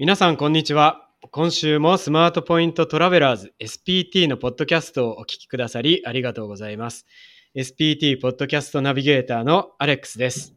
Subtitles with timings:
[0.00, 1.10] 皆さん、こんにちは。
[1.30, 7.04] 今週もスマートポイントトラベラーズ SPT のポッドキャストをお聞きくださりありがとうございます。
[7.54, 10.54] SPT ポッドキャストナビゲーターのアレックスです。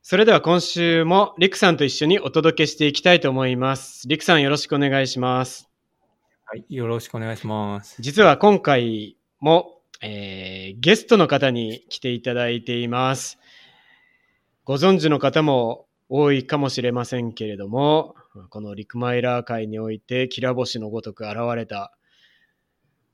[0.00, 4.08] それでは今週もリクさんと一緒にお届けしていきたいと思います。
[4.08, 5.68] リクさんよろしくお願いします。
[6.46, 8.00] はい、よろしくお願いします。
[8.00, 13.38] 実は今回も、えーゲストの方に来ていただいています。
[14.64, 18.14] ご存知の方も多いかもしれませんけれども、
[18.48, 21.96] このリクマイラー界において、きら星のごとく現れた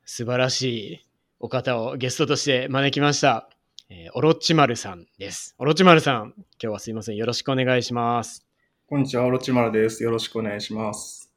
[0.04, 1.06] 素晴らしい
[1.40, 3.48] お方をゲストとして招きました。
[3.88, 5.54] えーオロチマルさんです。
[5.58, 7.16] オロチマルさん、今日はすいません。
[7.16, 8.46] よろしくお願いします。
[8.86, 10.02] こんにちは、オロチマルです。
[10.02, 11.32] よろしくお願いします。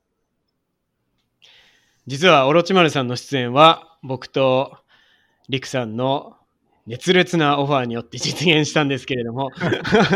[2.08, 4.78] 実はオロチマルさんの出演は僕と
[5.50, 6.38] リクさんの
[6.88, 9.50] 熱烈なオファーによって実現したんですけれども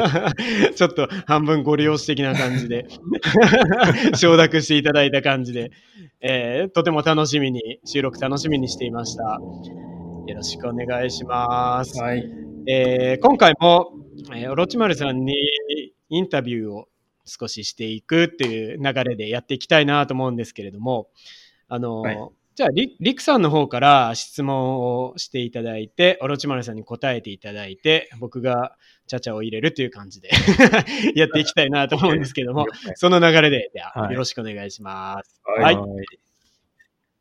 [0.76, 2.86] ちょっと半分ご利用し的な感じで
[4.16, 5.72] 承諾していただいた感じで、
[6.22, 9.40] えーとても楽しみに収録楽しみにしていました。
[10.28, 12.23] よろしくお願いします、はい。
[12.67, 13.92] えー今回も、
[14.31, 15.34] えーオロチマルさんに
[16.09, 16.88] インタビューを
[17.25, 21.08] 少ししていくっていう流れでやっていきたいなと思うんですけれども、
[21.67, 22.17] あの、はい
[22.60, 28.76] じゃあリ、リクさんの方から質問をしていただいて、オロチマルさんに答えていただいて、僕が
[29.08, 30.30] チャチャを入れるという感じで
[31.16, 32.66] やっていきたいなと思うんですけども、
[32.96, 35.42] その流れで、では、はいよろしくお願いします。
[35.46, 36.06] はいはい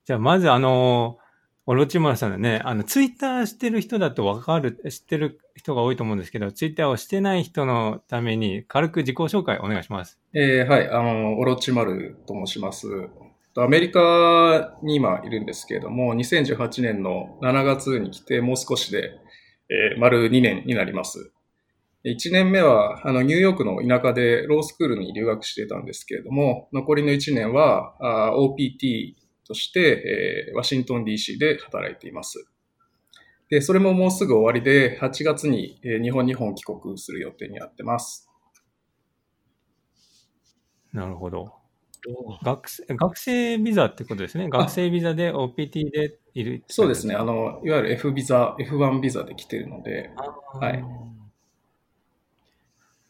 [0.07, 1.19] じゃあ、まず、あの、
[1.67, 10.19] オロチマルさんのね、あの、ツイッターしてる人だとわかる、知ってる人が多いと思うんですけど、ツイッターをしてない人のために、軽く自己紹介お願いします。
[10.35, 12.89] えーはい、あの、オロチマルと申します。
[13.63, 19.11] アメリカに今いるんですけれども、2018年の7月に来て、もう少しで、
[19.71, 21.33] えー丸2年になります。
[22.05, 29.15] 1年目は、あの、ニューヨークの田舎でロースクールに留学してたんですけれども、残りの1年は、あ OPT
[29.47, 32.47] として、えーワシントン DC で働いています。
[33.51, 38.31] で、それももうすぐ終わりで、8月に、えー日本に本帰国する予定になってます。
[40.93, 41.58] なるほど。
[42.43, 44.49] 学生、学生ビザってことですね。
[44.49, 46.65] 学生ビザで OPT でいる。
[46.69, 47.15] そうですね。
[47.15, 50.11] あの、いわゆる F ビザ、F1 ビザで来てるので、
[50.61, 50.85] はい。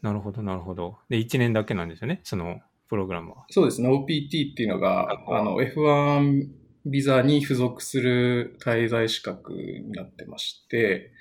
[0.03, 0.99] なるほど、なるほど。
[1.09, 3.45] で、1年だけなんですよね、そのプログラムは。
[3.51, 3.89] そうですね。
[3.89, 6.49] OPT っていうのが、あの、F1
[6.87, 11.13] ビザに付属する滞在資格になってまして、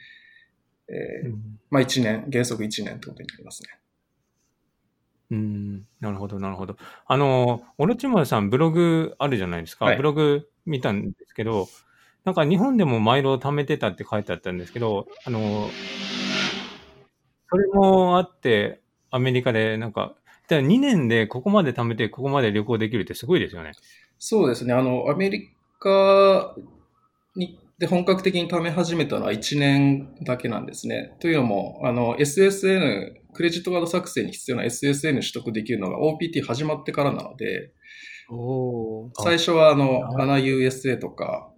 [0.90, 1.34] えー
[1.70, 3.70] まあ1年、原則1年ってことになりますね。
[5.30, 6.78] うん、なるほど、なるほど。
[7.06, 9.86] あの、オロチマルさん、ブログあるじゃないですか。
[9.86, 11.68] はいブログ見たんですけど、
[12.26, 15.70] なんか日本でもマイルを貯めてたって書いてあったんですけど、あの、
[17.50, 20.16] それもあって、アメリカでなんか、
[20.50, 23.72] だ2年でここまで貯めて、ここまで旅行できるってすごいですよね。
[24.20, 24.74] そうですね。
[24.74, 25.50] あの、アメリ
[25.80, 26.56] カ
[27.36, 31.16] に、で本格的に貯め始めたのは1年だけなんですね。
[31.20, 37.72] というのも、あの、SSN、クレジットカード作成に必要な SSN 取得できるのが OPT 始まってからなので、
[39.24, 40.26] 最初はあの、あ。
[40.26, 41.54] ANAUSA とか、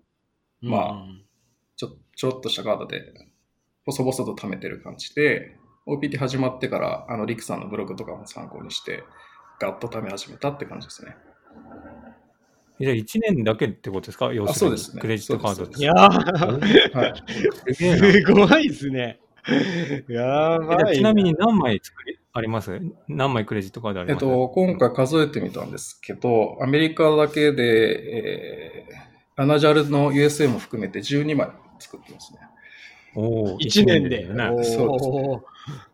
[0.62, 1.24] まあうん
[1.78, 3.02] ちょ、ちょっとしたカードで、
[3.86, 5.56] 細々と貯めてる感じで、
[5.88, 9.06] OPT 始まってから、あの、リクさんのブログとかも参考にして、
[9.62, 11.16] ガッと貯め始めたって感じですね。
[12.82, 14.34] じゃあ1年だけってことですか？
[14.34, 15.02] 要するにそうですね。
[15.02, 15.80] クレジットカードって。
[15.80, 17.08] いやー、は
[17.70, 17.74] い。
[17.74, 19.20] す ごいですね。
[20.10, 20.94] やばい。
[20.94, 22.18] えちなみに何枚作り？
[22.34, 22.80] あります？
[23.08, 24.26] 何枚クレジットカードあります？
[24.26, 31.50] えっと、今回数えてみたんですけど、アメリカだけで、えー、アナジャルの USA も含めて12枚
[31.80, 32.40] 作ってますね。
[33.16, 34.28] おー1年で。
[34.28, 35.42] そうですね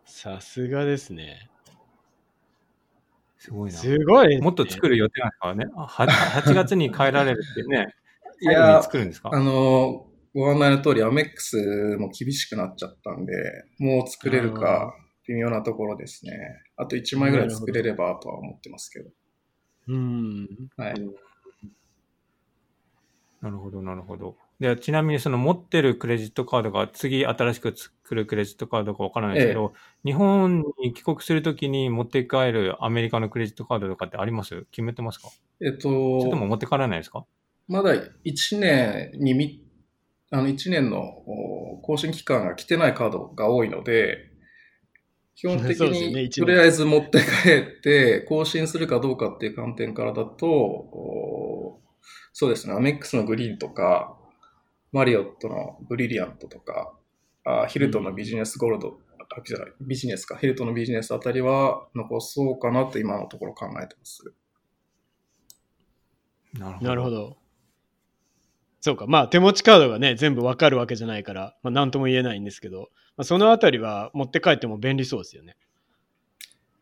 [0.04, 1.48] さすがですね。
[3.38, 3.76] すごいな。
[3.78, 5.66] すごいね、もっと作る予定なんですかね。
[5.76, 6.06] あは
[6.42, 7.94] 8月に帰られるってね。
[8.42, 9.30] いや、作るんですか？
[9.32, 10.05] あの、
[10.36, 13.32] ご案内の通り、アメックスも厳しくなっちゃったんで、
[13.78, 14.94] もう作れるか
[15.26, 16.32] 微妙なところですね。
[16.76, 19.08] あと1枚ぐらい作れればとは思ってますけど。
[19.88, 20.46] うん。
[20.76, 20.94] はい。
[23.40, 24.36] なるほど、なるほど。
[24.60, 29.72] で、ちなみにその持ってるクレジットカードが次新しく作るクレジットカードかわからないですけど、
[30.04, 34.66] 日本に帰国するときに持って帰るアメリカのクレジットカードとかってあります？
[34.70, 35.28] 決めてますか？
[35.62, 37.24] えっそれともと、持って帰らないですか？
[37.68, 39.65] まだ1年にみ、
[40.30, 44.30] あの1年のお更新期間が来てないカードが多いので、
[45.36, 51.80] 基本的にとりあえず持って帰って更新するかどうかっていう観点からだと、お
[52.32, 54.16] そうですね、アメックスのグリーンとか、
[54.92, 56.92] マリオットのブリリアントとか、
[57.44, 64.24] あヒルトンのビジネスゴールド、あじゃないビジネスか、ヒルトンのビジネスあたりは残そうかなと今のところ考えてます。
[66.58, 67.36] なるほど。
[68.80, 69.06] そうか。
[69.06, 75.56] まあ、手持ちカードがね、全部わかるわけじゃないから、まあ、なんとも言えないんですけど、まあ、そのあたりは持って帰っても便利そうですよね。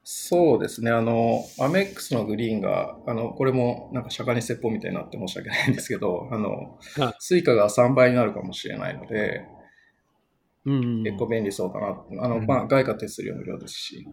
[0.06, 0.90] そうですね。
[0.90, 9.46] あの、アメックスのグリーンが、あの、これもなんか釈迦に説法みたいになって申し訳ないんですけど、あのはい、スイカが3倍になるかもしれないので、
[10.66, 11.02] うん。
[11.04, 12.24] 結構便利そうだな。
[12.24, 14.06] あの、うんまあ、外貨手数料無料ですし、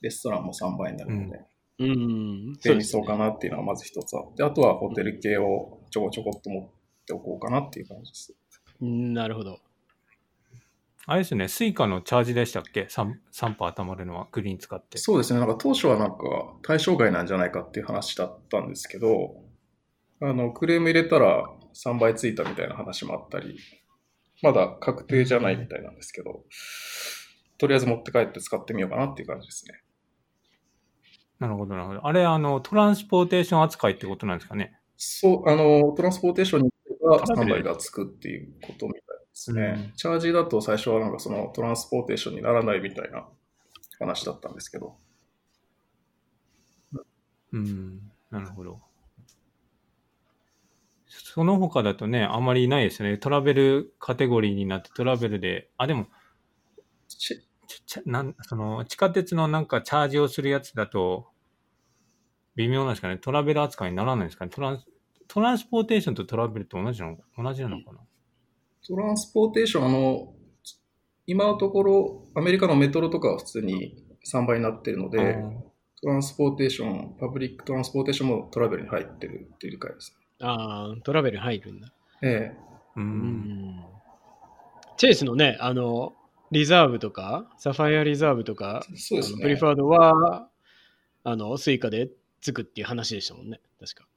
[0.00, 1.40] レストランも3倍になるので、
[1.80, 2.58] うん。
[2.64, 3.26] 便利そうかな。
[3.26, 6.70] なっていうのがまず一つあって、あとはホテル系をちょこちょこっと持
[7.10, 8.34] っておこうかなっていう感じです。
[8.80, 9.58] うんなるほど。
[11.06, 14.98] あれですね、スイカのチャージでしたっけ ?3%, 3貯まるのはグリーン使って。
[14.98, 15.40] そうですね。
[15.40, 16.16] なんか当初はなんか
[16.62, 19.34] 対象外なんじゃないかっていう話だったんですけど、
[20.22, 23.58] あの、クレーム入れたら3倍ついたみたいな話もあったり、
[24.42, 26.44] まだ確定じゃないみたいなんですけど、
[27.58, 29.82] とりあえず持って帰って使ってみようかなっていう感じですね。
[31.40, 32.06] なるほど、なるほど。
[32.06, 34.78] あれ、あの、トランスポーテーション扱いってことなんですかね？
[34.96, 39.74] そう、あの、トランスポーテーションには3トラベル倍がつくっていうことみたいですね。
[39.76, 43.26] うんチャージだと最初はなんかそのトランスポーテーションにならないみたいな
[43.98, 44.96] 話だったんですけど、
[47.52, 48.00] うん、
[48.30, 48.80] なるほど。
[51.06, 53.18] その他だとね、あんまりいないですよね。
[53.18, 56.06] トラベルカテゴリーになってトラベルで、あ、でも、
[57.08, 57.18] ち
[57.66, 61.28] ちちなんその地下鉄のなんかチャージをするやつだと、
[62.56, 63.18] 微妙なんですかね。
[63.18, 64.50] トラベル扱いにならないんですかね。
[64.50, 64.86] trans
[65.32, 68.00] transportation とトラベルって同じなの同じなのかな、
[68.84, 70.34] transportation、あの、
[71.24, 73.94] 今のところアメリカのメトロとかは普通に
[74.28, 75.36] 3倍になってるので、
[76.02, 80.18] transportation、public transportation もトラベルに入ってるっていう理解です。
[80.40, 81.92] ああ、トラベル入るんだ。
[82.22, 82.56] ええ。
[82.96, 83.00] う。
[83.00, 83.84] うんん。
[84.96, 86.12] チェイスのね、あの、
[86.50, 89.42] リザーブとか、サファイアリザーブとか、そうですね。
[89.42, 90.48] プリファードは、
[91.22, 92.10] あの、スイカで
[92.40, 93.60] つくっていう話でしたもんね。
[93.78, 94.08] 確か。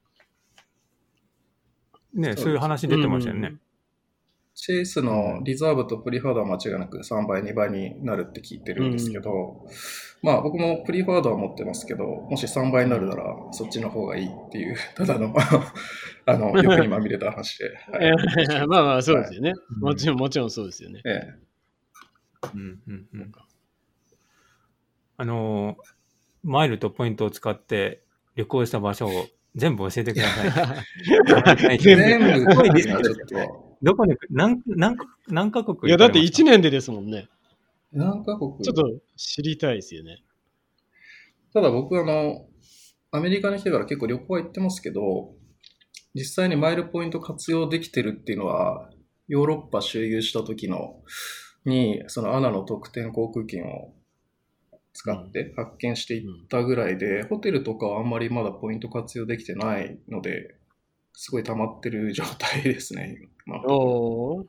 [2.14, 3.48] ね、そういう話出てましたよね。
[3.48, 3.60] うん
[4.54, 9.66] チェイスのリザーブとプリファードは間違いなく3倍、2倍になるって聞いてるんですけど、
[10.22, 15.34] まあ僕もプリファードは持ってますけど、もし3倍になるならそっちの方がいいっていう、 ただの、
[16.26, 17.76] あの、 欲にまみれた話で。
[17.90, 19.52] はいまあまあ、そうですよね。
[19.70, 21.02] うんもちろん、もちろんそうですよね。
[21.04, 21.44] ええ。
[22.54, 23.32] うんうんうん
[25.16, 25.76] あのー、
[26.42, 28.02] マイルとポイントを使って
[28.34, 31.78] 旅行した場所を全部教えてください。
[31.78, 33.78] 全 全部、すごいですねちょっと。
[33.82, 37.28] どこに、何、何か、何カ国いや、だって1年年でですもんね。
[37.92, 38.58] 何カ国？
[38.62, 40.22] ちょっと知りたいですよね。
[41.52, 42.46] ただ僕あの、
[43.12, 45.34] アメリカに来てから結構旅行は行ってますけど、
[46.14, 48.90] 実際にマイルポイント活用できてるっていうのは、
[49.28, 51.02] ヨーロッパ周遊した時の、
[51.64, 53.94] に、そのアナの特典航空券を
[54.94, 60.54] 使って発見していったぐらいで、ホテルとかはあんまりまだポイント活用できてないので、
[61.12, 63.60] すごい溜まってる状態ですね、今。
[63.66, 64.44] おー。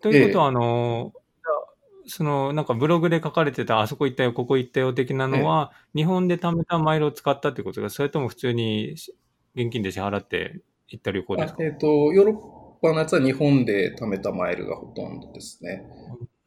[0.00, 7.96] ということは、あのー、その、なんかブログで書かれてた、あそこ行ったよ、ここ行ったよ的なのは、日本で貯めたマイルを使ったってことですか？
[7.96, 8.94] それとも普通に
[9.54, 11.56] 現金で支払って行った旅行ですか？
[11.60, 15.84] あえっ、と、ヨーロッパのやつは日本で貯めたマイルがほとんどですね。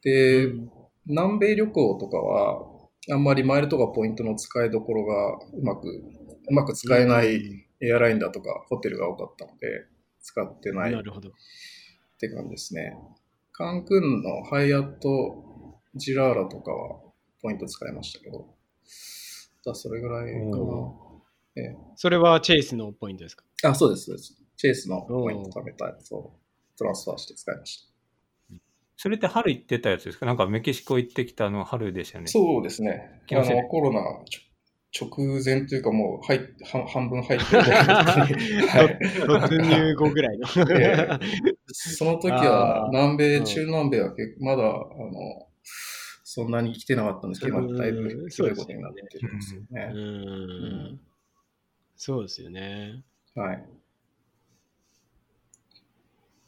[0.04, 0.72] で、うん
[1.06, 2.68] 南米旅行とかは、
[3.12, 9.85] あんまりマイルとかポイントの使いどころがうまく、うまく使えないエアラインだとかホテルが多かったので、
[10.21, 11.31] 使ってないっなるほど。
[12.19, 12.95] て感じですね。
[13.52, 16.99] カンクンのハイアット、ジラーラとかは
[17.42, 18.56] ポイント使いましたけど、
[19.66, 21.21] だそれぐらいかお
[21.56, 21.61] な。
[21.64, 23.44] えそれはチェイスのポイントですか？
[23.64, 24.37] えあ、そうです、そうです。
[24.57, 26.33] チェイスのポイント貯めたやつを
[26.78, 27.91] トランスファーして使いました。
[29.02, 30.28] それって春行ってたやつですか？
[30.28, 32.28] なんかメキシコ行ってきたの春でしたよね。
[32.28, 33.10] そうですね。
[33.24, 34.00] あ気のコロナ
[34.94, 40.48] 直前というかもう入っ半半分入って はい突入後ぐらいの。
[40.80, 41.08] え
[41.66, 45.48] その時は南米、うん中南米は結構まだ、あの、
[46.24, 49.86] そんなに来てなかったんですけど、だいぶひどいことになってるんですようね。
[50.94, 51.00] ん。
[51.96, 53.04] そうですよね。
[53.34, 53.66] はい。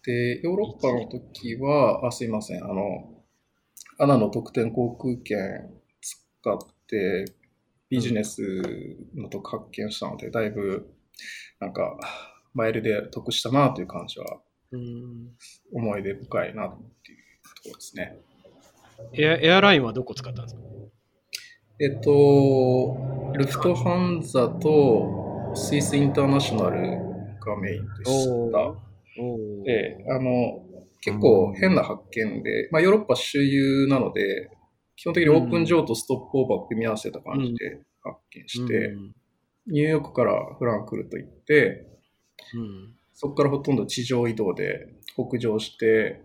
[0.05, 3.23] で、ヨーロッパの時は、あ、すいません、あの、
[3.99, 5.69] アナの特典航空券
[6.01, 6.57] 使っ
[6.87, 7.25] て、
[7.89, 8.41] ビジネス
[9.15, 10.93] のとこ発見したので、だいぶ、
[11.59, 11.97] なんか、
[12.53, 14.41] マイルで得したなという感じは、
[14.71, 15.37] うん
[15.71, 17.17] 思い出深いなっていう
[17.55, 18.17] ところですね。
[19.13, 20.61] エアエアラインはどこ使ったんですか？
[21.79, 22.97] えっと、
[23.35, 26.81] ルフトハンザとスイスインターナショナル
[27.39, 28.92] がメインでした。
[29.65, 30.63] で、あの、
[31.01, 34.49] 結構変な発見で、まあヨーロッパ周遊なので、
[34.95, 39.15] 基本的にオープン上とストップオーバーを組み合わせた感じで発見して、うん。
[39.67, 41.87] ニューヨークからフランクフルト行って、
[42.53, 42.95] うん。
[43.13, 46.21] そこからほとんど地上移動で北上して、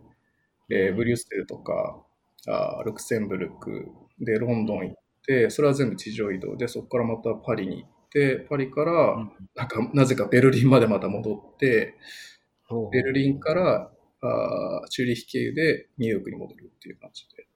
[0.70, 2.02] えーブリュッセルとか
[2.46, 3.88] あールクセンブルク
[4.20, 4.94] でロンドン行っ
[5.26, 9.32] て、それは全部地上移動で、そこからまたパリに行って、パリから、うん。
[9.54, 11.94] なんかなぜかベルリンまでまた戻って、
[12.92, 17.46] ベルリンからあーチューリヒ経由でニューヨークに戻るっていう感じで。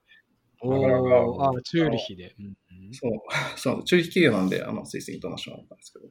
[0.60, 2.34] おなかなかーあ、チューリヒで。
[2.38, 2.56] うん
[2.92, 3.12] そう、
[3.56, 6.08] そうなんですチューリヒ経由なんで、あの、スイスインターナショナルなんですけど。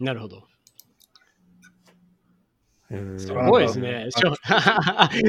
[0.00, 0.42] なるほど。
[3.16, 4.08] すごいですね。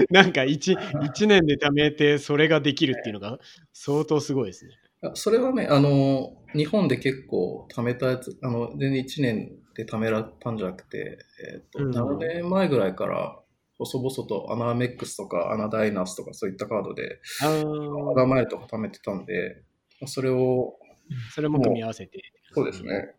[0.10, 3.40] な んか一一年で貯めてそれができるっていうのが
[3.74, 4.72] 相当すごいですね。
[5.02, 11.20] あそれはね、あの、日本で結構貯めたやつ、あの、全然1年で貯められたんじゃなくて、
[11.54, 13.40] えっ、と、うん7年前ぐらいから、
[13.78, 19.62] 細々とアナメックスとかアナダイナスとかそういったカードで、あアーナマイルとか貯めてたんで、
[20.00, 20.76] まあそれを、
[21.34, 22.22] それも組み合わせて。
[22.54, 23.14] そうですね、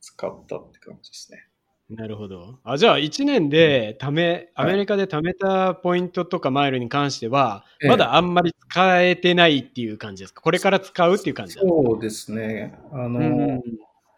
[0.00, 1.44] 使ったって感じですね。
[1.88, 2.58] なるほど。
[2.64, 7.88] あじゃあ1年で貯め、アメリカで貯めたポイントとかマイルに関しては、ええ。
[7.88, 10.42] まだあんまり使えてないっていう感じですか？
[10.42, 11.70] これから使うっていう感じですか？
[11.72, 12.78] そうですね。
[12.92, 13.62] あの、うん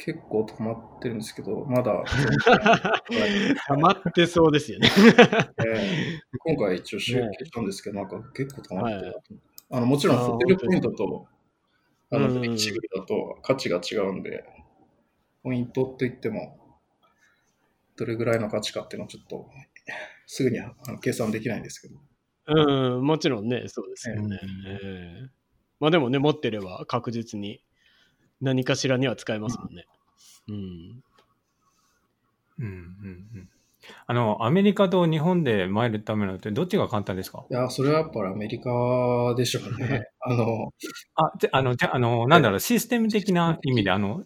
[0.02, 2.02] 結構溜まってるんですけど、まだ、
[3.68, 4.88] 溜まってそうですよね。
[5.58, 9.50] えー今回一応集計したんですけど、なんか結構溜まってるなと思って。
[9.72, 11.26] あのもちろんホテルポイントと、
[12.10, 14.42] あの、うん一部だと価値が違うんで、
[15.42, 16.78] ポイントって言っても、
[17.96, 19.50] どれぐらいの価値かっていうのはちょっと、
[20.26, 22.00] すぐにあの計算できないんですけど。
[22.46, 24.22] うん、もちろんね、そうですよね。
[24.22, 25.30] うんええ。
[25.78, 27.62] まあでもね、持ってれば確実に
[28.40, 29.86] 何かしらには使えますもんね。
[30.48, 31.02] うん。
[32.58, 32.70] うんうん
[33.36, 33.48] うん
[34.06, 37.46] あの、アメリカと日本でマイル貯めるのってどっちが簡単ですか？
[37.50, 40.04] いや、それはやっぱりアメリカでしょうね。
[40.20, 40.70] あの、
[41.14, 44.24] あ、じゃ、あの、じゃ、あの、なんだろう、システム的な意味で、あの、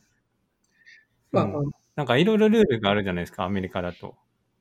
[1.30, 4.16] まあ、うんなんかいろいろルールがあるじゃないですか、アメリカだと。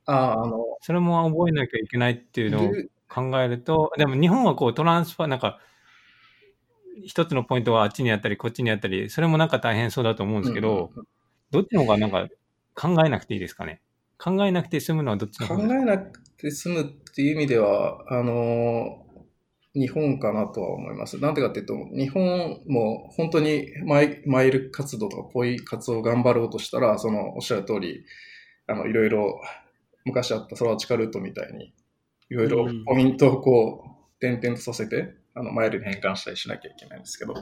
[0.06, 5.58] ああの、それも覚えなきゃいけないっていうのをル考えると、でも日本はこうトランスファー、なんか、
[7.04, 11.06] 一つのポイントはあっちにあったり、こっちにあったり、それもなんか大変そうだと思うんですけど、うんうん
[11.50, 12.26] どっちの方がなんか
[12.74, 13.80] 考えなくていいですかね？
[14.18, 15.76] 考えなくて済むのはどっちの考方が？
[15.76, 16.84] えなくて済むっ
[17.14, 19.06] ていう意味では、あの、
[19.72, 21.20] 日本かなとは思います。
[21.20, 28.04] なんでかっていうと、日本も本当にマイマイル活動とかポイ活動を頑張ろうとしたら、そのおっしゃる通り、
[28.66, 29.40] あの、いろいろ
[30.04, 31.72] 昔あったソラチカルートみたいに、
[32.30, 33.84] いろいろうんポイントをこ
[34.16, 37.40] う、点々とさせて、あの、マイルに変換したりしなきゃいけないんですけど、普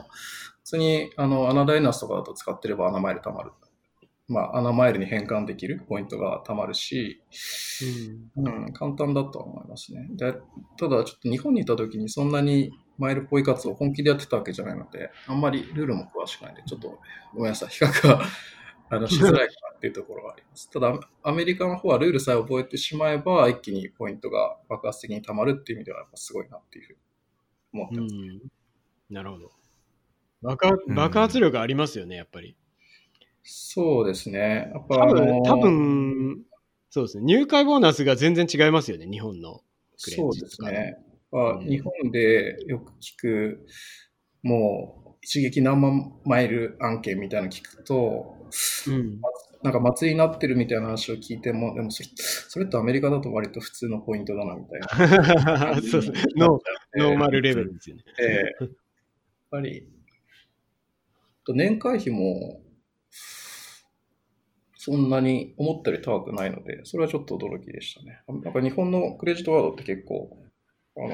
[0.63, 3.51] 通に、あの、アナダイナスとかだと使ってればアナマイル貯まる。
[4.27, 7.21] まあ、アナマイルに変換できるポイントが貯まるし、
[8.37, 10.07] うん、簡単だとは思いますね。
[10.11, 10.33] で
[10.77, 16.99] ただ、ちょっと日本にいた時にそんなにマイルポイ活を本気でやってたわけじゃないので、あんまりルールも詳しくないので、ちょっと
[17.33, 18.21] ごめんなさい、比較は
[18.89, 20.69] あのしづらいかなっていうところはあります。
[20.69, 26.99] ただ、アメリカの方はルールさえ覚えてしまえば、一気にポイントが爆発的に貯まるっていう意味では、やっぱすごいなっていうふうに
[27.73, 28.15] 思ってます。
[28.15, 28.41] うん。
[29.09, 29.51] なるほど。
[30.41, 32.55] 爆爆発力ありますよね、やっぱり。
[33.43, 34.71] そうですね。
[34.73, 36.43] やっぱ多分、多分、
[36.89, 37.23] そうですね。
[37.25, 39.61] 入会ボーナスが全然違いますよね、日本の。
[40.01, 40.97] クレそうジットカードですね。
[41.31, 43.65] まあうん日本でよく聞く、
[44.43, 48.35] もう一撃何万マイル案件みたいなの聞くと、
[48.87, 49.19] うん。
[49.63, 55.81] なんか祭りになってるみたいな話を聞いても、でもそれそれってアメリカだと割と普通のポイントだなみたいな。
[55.81, 58.03] そうそうノーノーマルレベルですよね。
[58.19, 58.69] ええやっ
[59.49, 59.87] ぱり、
[61.45, 62.61] と年会費も、
[64.75, 68.21] そんなに思ったより高くないので、それはちょっと驚きでしたね。
[68.27, 70.37] なんか日本のクレジットカードって結構、
[70.97, 71.09] あの、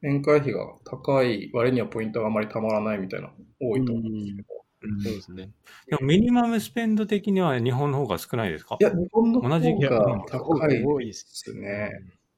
[0.00, 4.65] 年会費が高い割にはポイントがあまりたまらないみたいなの多いと思うんですけど。
[4.82, 5.50] うんそうですね。
[5.88, 8.76] でもミニマムスペンド的には日本の方が少ないですか？
[8.80, 11.26] いや、日本の方同じが高い多いでです。
[11.32, 11.90] すね。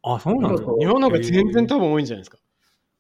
[0.03, 2.39] あ、そうなんですか日本の方が全然多分多いんじゃないですか？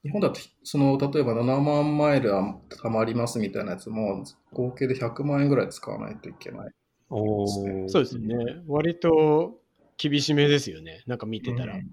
[0.05, 6.71] 日本だと、その、例えば7万マイルはたまりますみたいなやつも、合計で100万円ぐらい使わないといけない。
[7.11, 8.63] おーそうですよね。
[8.69, 9.61] 割と
[9.97, 11.03] 厳しめですよね。
[11.07, 11.75] なんか見てたら。
[11.75, 11.91] うん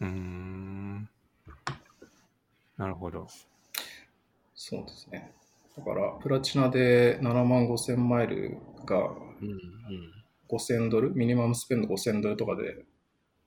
[0.00, 1.08] うーん。
[2.76, 3.26] なるほど。
[4.60, 5.32] そうですね。
[5.76, 9.56] だから、プラチナで7万5千マイルがうん
[10.50, 12.84] 5000ドル、ミニマムスペンド5000ドルとかで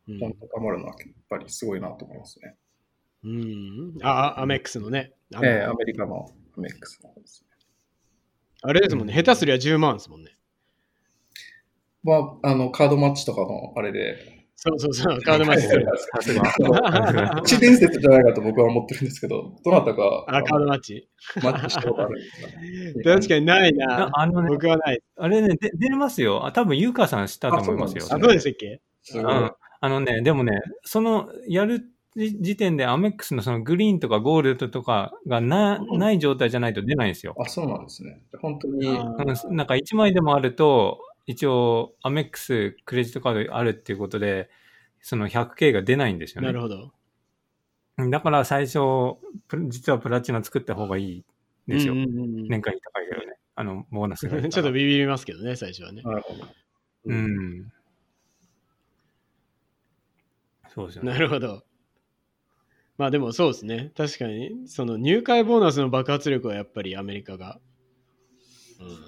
[0.07, 2.55] うんポンと貯まるのはやっぱりすごいなと思いますね。
[3.25, 5.11] うんうんあ、あアメックスのね。
[5.43, 7.49] ええアメリカのアメックスの方ですね。
[8.61, 9.13] あれですもんね。
[9.13, 10.37] 下手すりゃ10万ですもんね。
[12.03, 15.87] まあ、あの、カードマッチとかのあれで、そうそうそう、カードマッチする。
[16.13, 16.43] さすが。
[17.41, 21.09] 都市伝説じゃないかと僕は思ってるんですけど、どなたかあ、カードマッチ。
[21.41, 24.11] マッチしたことあるんですか確かにないな。
[24.13, 25.01] あのね、僕はない。
[25.17, 26.45] あれね、で出ますよ。
[26.45, 28.05] あ多分、ゆうかさん知ったと思いますよ。
[28.11, 28.81] あ、あそうでしたっけ。
[29.15, 29.51] うん。
[29.83, 30.51] あのね、でもね、
[30.83, 31.83] その、やる
[32.15, 37.33] 時点でアメックスのそのグリーンとかゴールドとかがなない状態じゃないと出ないんですよ。
[37.39, 38.21] あ、そうなんですね。
[38.41, 38.93] 本当に、
[39.55, 44.49] なんか1枚でもあると、一応、アメックスクレジットカードあるっていうことで、
[45.01, 46.47] その 100K が出ないんですよね。
[46.47, 46.91] なるほど。
[48.09, 48.79] だから最初、
[49.47, 51.23] プ実はプラチナ作った方がいいん
[51.67, 51.93] ですよ。
[51.93, 53.37] うんうんうんうん年間費高いけどね。
[53.55, 54.41] あの、ボーナスが。
[54.49, 56.03] ちょっとビビりますけどね、最初はね。
[57.05, 57.71] うん。
[60.73, 61.11] そうですよね。
[61.11, 61.63] なるほど。
[62.97, 63.91] まあでもそうですね。
[63.95, 67.59] 確かに、その入会ボーナスの爆発力はやっぱりアメリカが、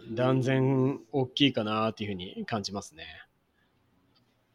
[0.07, 3.05] うん、断然大きいかなっていうふうに感じますね。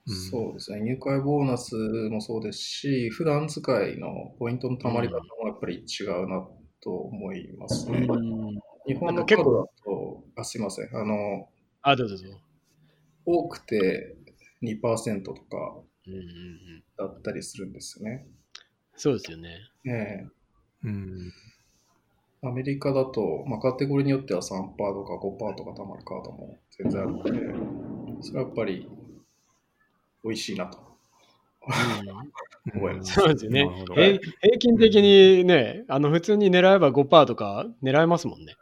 [0.07, 0.81] うんそうですね。
[0.81, 1.75] 入会ボーナス
[2.11, 6.47] もそうですし、普段使いのポイントの貯まり方もやっぱり違うな
[6.81, 8.07] と思いますね。
[8.09, 8.59] うん。
[8.87, 10.97] 日本のカードだと、あ、すいません。
[10.97, 11.51] あの、
[11.83, 12.39] あ、どうぞどうぞ。
[13.27, 14.17] 多くて
[14.63, 15.83] 2%とか。
[16.97, 18.27] だったりするんですよね。
[18.97, 19.59] そうですよね。
[19.87, 20.27] ええ
[20.85, 21.33] うん。
[22.43, 27.31] アメリカだと、まあ、カテゴリーによっては3%とか5%とか貯まるカードも全然あるので、
[28.23, 28.89] それはやっぱり
[30.25, 30.79] 美味しいなと。
[30.79, 30.89] うん
[32.75, 33.69] 思いますそうですよね。
[33.95, 38.57] 平平均的にね、あの普通に狙えば5%とか狙えますもんね。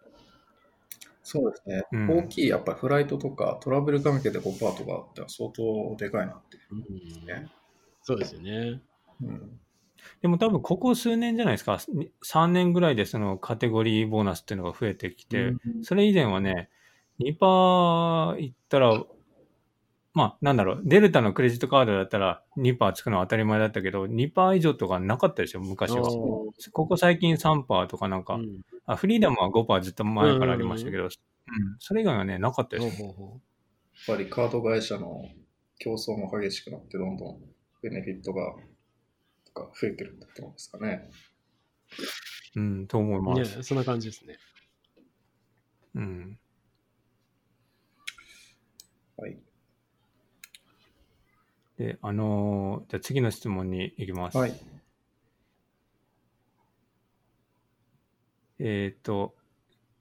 [1.23, 1.83] そうですね。
[1.93, 7.51] うん大きいやっぱりフライトとかトラベル関係で5%とかって相当でかいなっていううんね。
[8.03, 8.81] そうですよね。
[9.23, 9.61] うん、
[10.23, 11.79] でも多分ここ数年じゃないですか。
[11.89, 15.85] に3年ぐらいでそのカテゴリーボーナスっていうのが増えてきて、うん。
[15.85, 16.71] それ以前はね、
[17.21, 19.03] 2%いったら、
[20.13, 26.11] まあなんだろう、デルタのクレジットカードだったら2%つくのは当たり前だったけど、2%以上とかなかったですよ、昔は。
[26.11, 28.61] おここ最近3%とかなんか、うん。
[28.87, 31.11] あフリーダムは5%ずっと前からありましたけど、うん。
[31.79, 33.03] それ以外はね、なかったです。
[33.03, 33.09] よ。
[33.09, 33.41] ほうほうほ
[34.09, 35.23] やっぱりカード会社の
[35.79, 37.41] 競争も激しくなって、どんどん
[37.83, 38.61] ベネフィットがと
[39.57, 41.11] か増えてるってことですかね。
[42.55, 43.63] うん、と思います。
[43.63, 44.39] そんな感じですね。
[45.95, 46.39] うん。
[49.17, 49.39] はい。
[51.79, 54.39] で、あのーじゃあ次の質問に行きます。
[54.39, 54.53] はい。
[58.59, 59.35] えっ、と、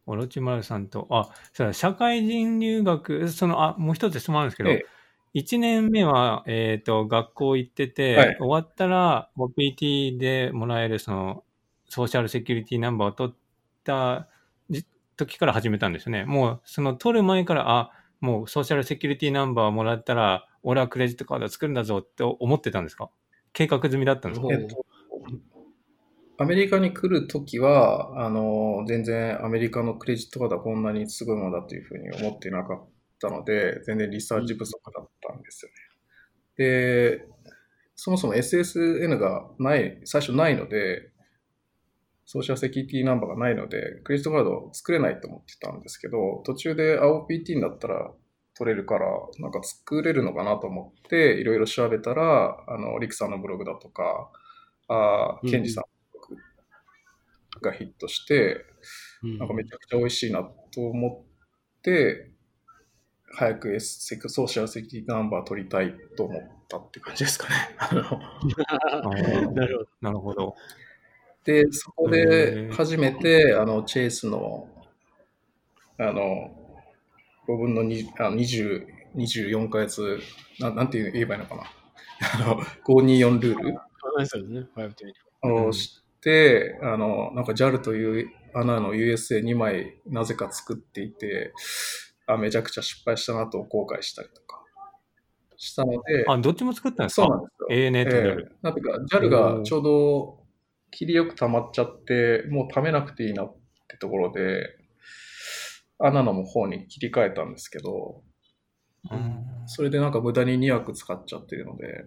[0.06, 1.30] オロチマルさんと、あ、
[1.74, 4.95] 社会人入学、その、あ、もう一つ質問あるんですけど、ええ
[5.36, 8.38] 1年目は、えっ、と、学校行ってて、はい。
[8.40, 11.44] 終わったら、OPT でもらえる、その、
[11.90, 13.36] ソーシャルセキュリティナンバーを取っ
[13.84, 14.28] た
[14.70, 14.86] じ
[15.18, 16.24] 時から始めたんですよね。
[16.26, 23.10] もう、その取る前から、あ、もうソーシャルセキュリティナンバーをもらったら、俺はクレジットカードを作るんだぞって思ってたんですか？
[23.54, 24.48] 計画済みだったんですか？
[24.52, 24.86] えっと、
[26.38, 32.88] アメリカに来るときは、あの、全然アメリカのクレジットカードはこんなにすごいものだというふうに思っていなかっ
[33.20, 35.15] たので、全然リサーチ不足だったん
[35.46, 35.78] ですよね。
[36.58, 37.28] で、
[37.96, 41.12] そもそも SSN がない、最初ないので、
[42.26, 48.12] ソーシャルセキュリティナンバーがないので、クレジットカードを作れないと思ってたんですけど、途中で AOPT になったら
[48.58, 49.06] 取れるから、
[49.40, 54.32] なんか作れるのかなと思って、いろいろ調べたら、あの、リクさんのブログだとか、
[54.88, 55.88] あケンジさんの
[56.28, 56.42] ブロ
[57.62, 58.66] グがヒットして、
[59.24, 61.26] うんなんかめちゃくちゃ美味しいなと思
[61.80, 62.32] って、
[63.36, 67.56] 早く S セクソーシャルセキュリティナンバー取りたいと思ったって感じですかね。
[67.80, 69.90] あのーなるほど。
[70.02, 70.56] なるほど。
[71.46, 74.68] で、そこで初めて、あの、チェイスの、
[75.98, 76.52] あの、
[77.48, 80.20] 5分の2あ20 24ヶ月、
[80.60, 81.64] ななんて言えばいいのかな。
[82.36, 83.88] あの、524ルールあ
[84.26, 84.68] そうですね。
[84.76, 91.54] 520うんを知って、あの、なんか JAL という穴の USA2 枚なぜか作っていて、
[92.28, 94.62] あ、めちゃくちゃ失敗したなと後悔したりとか。
[95.58, 97.24] したので、あ、どっちも作ったんですか？
[97.24, 97.68] そうなんですよ。
[97.70, 100.44] ANA とえ JAL えなんていうか、JAL がちょうど
[100.92, 103.56] 切りよく溜まっちゃって、もう溜めなくていいなっ
[103.88, 104.68] てところで、
[106.00, 108.22] アナの方に切り替えたんですけど、
[109.12, 109.46] うん。
[109.68, 112.06] それでなんか無駄に2枠使っちゃってるので、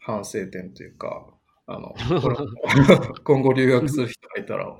[0.00, 1.26] 反省点というか、
[1.66, 1.94] あの、
[3.24, 4.76] 今後留学する人がいたら、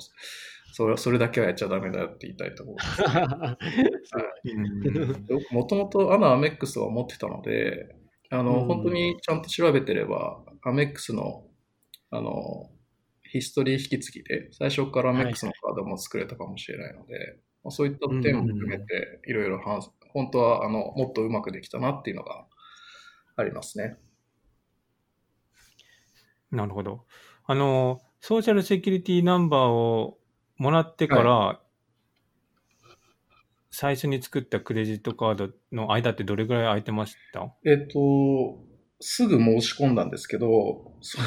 [0.72, 2.82] それそれだけはやっちゃダメだよって言いたいところで
[4.04, 4.12] す。
[4.44, 7.94] うんもともとアナアメックスは持ってたので、
[8.30, 11.46] あの、うん本当にちゃんと調べてれば、アメックスの、
[12.10, 12.70] あの、
[13.24, 19.80] ヒストリー引き継ぎで、最初からアメックスのカードも作れたかもしれないので、まあそういった点も含めて、いろいろ反
[20.12, 22.46] 本当は、あの、もっとうまくできたなっていうのが、
[23.36, 23.96] ありますね。
[26.50, 27.04] なるほど。
[27.44, 30.17] あの、ソーシャルセキュリティナンバーを
[30.58, 31.60] もらってから、
[33.70, 37.52] 最初に作ったクレジットカードの間ってどれぐらい空いてました？
[37.64, 38.58] えっ、と、
[39.00, 41.26] すぐ申し込んだんですけど、その、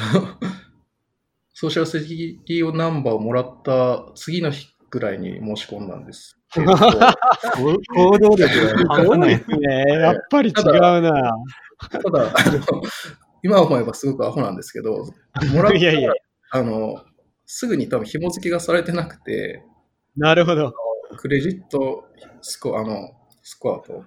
[1.54, 6.38] ソーシャルセキュリティナンバーをもらった次の日ぐらいに申し込んだんです。
[6.56, 6.74] えっと
[7.94, 9.08] 行動力が。
[9.26, 11.00] ねやっぱり違うな。
[11.00, 12.82] ただ、あの、
[13.42, 15.06] 今思えばすごくアホなんですけど、
[15.54, 16.12] もらったいやいや、
[16.50, 17.02] あの、
[17.54, 19.62] すぐに多分紐付けがされてなくて、
[20.16, 20.72] なるほど。
[21.18, 22.06] クレジット
[22.40, 23.10] スコア、あの、
[23.42, 24.06] スコアと、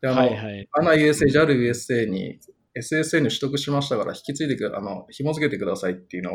[0.00, 0.68] であの、はいはい。
[0.72, 2.40] アナ USA、JAL USA に
[2.76, 6.34] SSN 取得しましたから引き継いでくあの、紐付けてくださいっていうの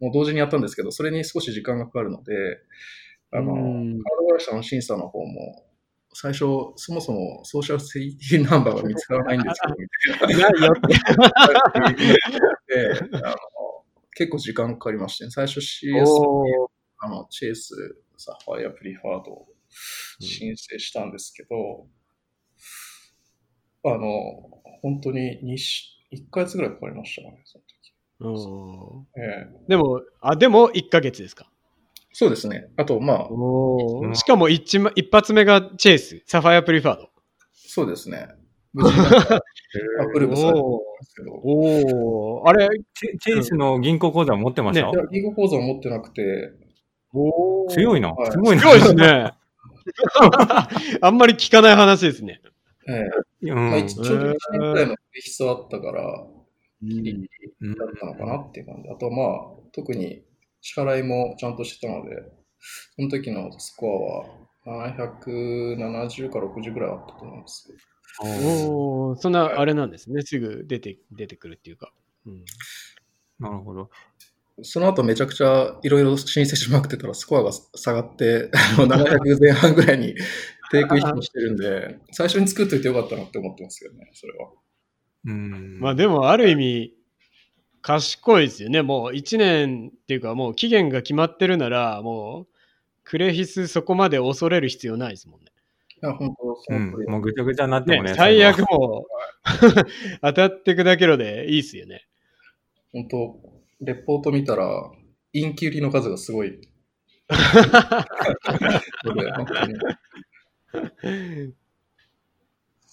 [0.00, 2.34] もう同時にやったんですけど、それに少し時間がかかるので、
[3.30, 4.04] あの、カーうんド
[4.36, 5.66] 会社の審査の方も、
[6.14, 6.40] 最初、
[6.74, 9.60] そもそもソーシャルセキュリティナンバーが見つからないんです
[10.18, 10.50] けど、みたいな。
[10.50, 10.94] ないよって。
[13.14, 13.36] であの
[14.14, 16.04] 結構時間かかりまして、最初 CS
[16.98, 17.74] あの、チェイス、
[18.16, 19.48] サファイア、プリファードを
[20.20, 21.86] 申請したんですけど、
[23.84, 24.02] あの、
[24.82, 27.72] 本当に2し、1ヶ月ぐらいかかりましたかね、その時。
[29.16, 31.50] ええでも、あ、でも1ヶ月ですか？
[32.12, 32.68] そうですね。
[32.76, 34.78] あと、まあ、おうんしかも一
[35.10, 37.10] 発目がチェイス、サファイアプリファード。
[37.54, 38.28] そうですね。
[38.80, 40.52] アプローブさ
[41.02, 46.52] すけど、おーあれ、チェチェイスの銀行口座持ってました、いや、銀行口座を持ってなくて、
[47.14, 48.28] お強いなは。
[48.28, 48.62] いすごいな。
[48.62, 49.32] 強いですね。
[51.02, 52.40] あんまり聞かない話ですね。
[52.88, 52.92] え
[53.46, 56.26] えうんまあ、一ちょうど1年くらいの必要あったから、
[56.82, 57.28] ギリギリ
[57.60, 58.88] うんだったのかなっていう感じ。
[58.88, 59.26] あと、まあ、
[59.72, 60.22] 特に
[60.60, 62.22] 支払いもちゃんとしてたので、
[62.96, 64.26] その時のスコ
[64.66, 67.78] アは770か60ぐらいあったと思うんですけど。
[68.20, 70.22] おーそんな、あれなんですね。
[70.22, 71.92] すぐ出て、出てくるっていうか。
[72.26, 72.44] うん
[73.38, 73.90] なるほど。
[74.62, 80.14] その後めちゃくちゃいろいろ申請しまくってたらスコアが下がって、あの700前半ぐらいに
[80.70, 84.50] 低空飛行してるんで、最初に作っといてよかったなって思ってますけどね、それは。
[85.24, 85.80] うん。
[85.80, 86.94] まあでも、ある意味、
[87.80, 88.82] 賢いですよね。
[88.82, 92.54] もう1年っていうか、もう期限が決まってるなら、もう、
[93.04, 95.51] クレヒスそこまで恐れる必要ないですもんね。
[96.02, 98.10] いや、本当そうんの通り、もうぐちゃぐちゃになってもね。
[98.10, 99.08] ね最悪もう
[100.20, 102.08] 当たってくだけろでいいっすよね。
[102.92, 103.38] 本当
[103.80, 104.90] レポート見たら、
[105.32, 106.60] インキュリの数がすごい。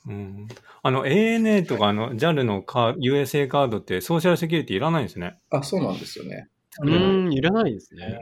[0.08, 0.48] うん。
[0.82, 5.38] あの、ANA とかあの JAL のカー USA カードってソーシャルセキュリティいらないんですね。
[5.50, 6.48] あ、そうなんですよね。
[6.82, 8.19] うーん、いらないですね。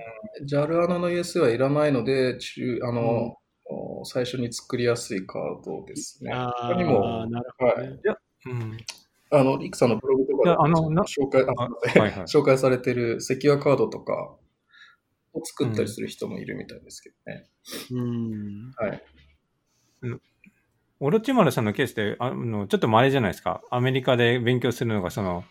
[0.50, 3.38] JAL アナの US はいらないので、中あの、お
[4.06, 6.32] 最初に作りやすいカードですね。
[6.34, 7.98] あ他にもあ、なるほどはいね。
[8.46, 8.78] うん。
[9.30, 10.58] あの、リクさんのブログとか
[11.04, 11.54] 紹介は
[11.96, 14.36] いはい 紹介されてるセキュアカードとか
[15.34, 17.46] を作ったりする人もいるみたいですけどね。
[17.92, 18.72] うん。
[18.72, 19.04] はい。
[21.00, 23.62] オロチマルさんのケースで、あの、ちょっと稀じゃないですか。
[23.70, 25.44] アメリカで勉強するのが、その、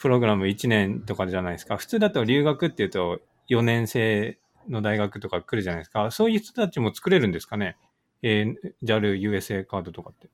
[0.00, 1.76] プログラム1年とかじゃないですか。
[1.76, 4.38] 普通だと留学っていうと、4年生
[4.68, 6.10] の大学とか来るじゃないですか。
[6.10, 7.76] そういう人たちも作れるんですかね？
[8.22, 10.28] えー、JAL、USA カードとかって。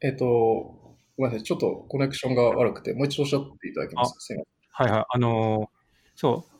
[0.00, 1.42] えっ、と、ごめんなさい。
[1.42, 4.14] ちょっとコネクションが悪くて、もう一度おっしゃっていただけます？
[4.14, 4.42] かすいま
[4.72, 5.04] はいはい。
[5.08, 5.76] あのー
[6.14, 6.56] そう。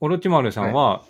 [0.00, 1.04] オロチマルさんは、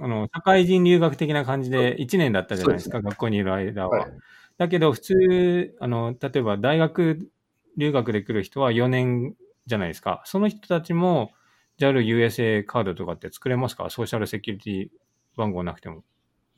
[0.00, 3.00] あの、社会人留学的な感じで1年だったじゃないですか。
[3.00, 4.00] 学校にいる間は。
[4.00, 4.10] はい
[4.58, 7.30] だけど、普通、あの、例えば大学
[7.76, 10.20] 留学で来る人は4年じゃないですか。
[10.24, 11.30] その人たちも
[11.80, 13.88] JAL、USA カードとかって作れますか？
[13.90, 14.88] ソーシャルセキュリティ
[15.36, 16.02] 番号なくても。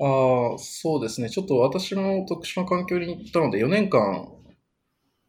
[0.01, 1.29] ああ、そうですね。
[1.29, 4.29] ちょっと私も特殊な環境に行ったので、4年間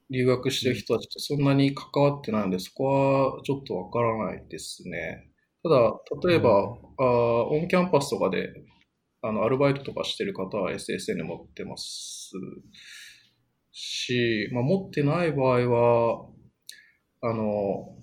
[0.10, 5.30] 留学してる人たちとそんなに関わってないので、そこはちょっとわからないですね。
[5.64, 5.94] ただ、
[6.28, 7.06] 例えば、あー
[7.50, 8.50] オンキャンパスとかで、
[9.22, 12.32] あの、アルバイトとかしてる方は SSN 持ってます
[13.72, 16.26] し、まあ、持ってない場合は、
[17.22, 18.01] あの、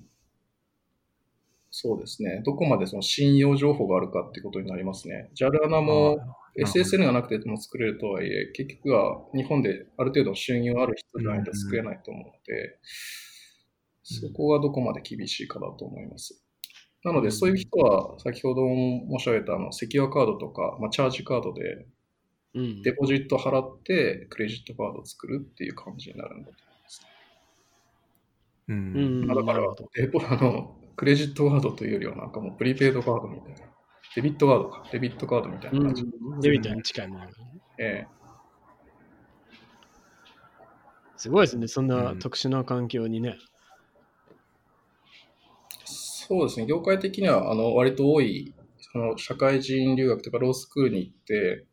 [1.81, 2.43] そうですね。
[2.45, 5.31] どこまでその信用情報があるかってことになりますね。
[5.38, 6.19] JAL アナも、
[6.59, 12.79] SSN がなくても作れるとはいえ、結局は日本である程度収入ある人じゃないと作れないと思うので、
[14.03, 16.45] そこがどこまで厳しいかだと思います。
[17.05, 21.87] なので、そういう人は、先ほども申し上げたあのセキュアカードとか、まあ、チャージカードで
[22.55, 27.07] うんデポジット払ってクレジットカードを作るっていう感じになるんだと思います。
[28.67, 28.73] う。
[28.73, 33.61] うんんまあだからデポあの、クレジットカードというよりはなんかもうプリペイドカードみたいな。
[34.17, 34.83] デビットカードか。
[34.91, 36.03] デビットカードみたいな感じ。
[36.03, 37.25] うんデビットに近いもの。
[37.79, 38.07] ええ
[41.17, 43.39] すごいですね、そんなうん特殊な環境にね。
[45.85, 51.67] そうですね、業界的にはあの割と多い、その社会人留学とかロースクールに行って、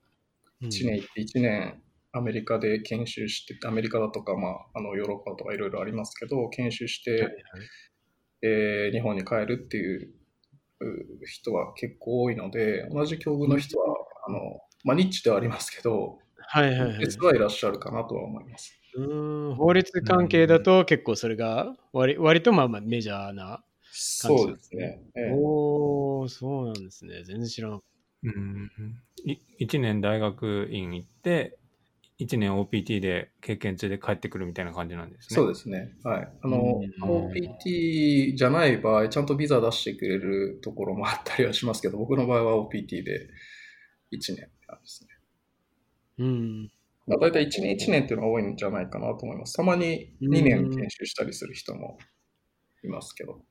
[0.62, 7.32] うん1年行って1年アメリカで研修して、アメリカだとか、まあ、あのヨーロッパとかいろいろありますけど、研修して、はいはい
[8.46, 10.14] えー日本に帰るっていう
[10.82, 13.96] う人は結構多いので、同じ境遇の人は、
[14.28, 17.00] あのまあ、ニッチではありますけど、はいはいはい。
[17.00, 18.74] 別はいらっしゃるかなとは思います。
[18.96, 23.64] うーん法律関係だと結構それが割割とまあまあメジャーな。
[23.92, 25.02] そうですね。
[25.16, 27.24] ええおお、そうなんですね。
[27.24, 27.84] 全然知らなかっ
[28.24, 28.70] うん。
[29.26, 31.58] い1年大学院行って、
[32.18, 35.36] 1年 OPT で経験値で帰ってくるみたいな感じなんですね。
[35.38, 35.96] そうですね。
[36.04, 36.28] はい。
[36.42, 43.30] あの、うん OPT じゃない場合、ちゃんとビザ出してくれるところもあったりはしますけど、僕の場合は OPT で
[44.12, 45.10] 1年なんですね。
[46.18, 46.24] た。
[46.24, 46.72] うん。
[47.08, 49.54] まあ、大体1年1年っていうのが多いんじゃないかなと思います。
[49.54, 51.98] たまに2年研修したりする人も
[52.84, 53.42] いますけど。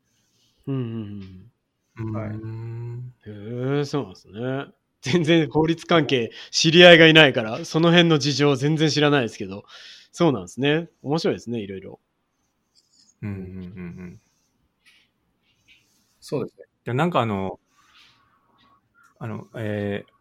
[0.67, 1.53] うんうん
[1.99, 2.13] うん。
[2.13, 3.15] はいうん。
[3.27, 4.75] へえ、そうなんですね。
[5.05, 9.65] 全然法律関係知り合いがいないから、その辺の事情全然知らないですけど、
[10.13, 10.89] そうなんですね。
[11.03, 12.01] 面白いですね、いろいろ。
[13.23, 13.43] うんうんうんう
[14.07, 14.21] ん。
[16.21, 16.67] そうですね。
[16.85, 17.59] でなんかあの、
[19.19, 20.13] あの、えー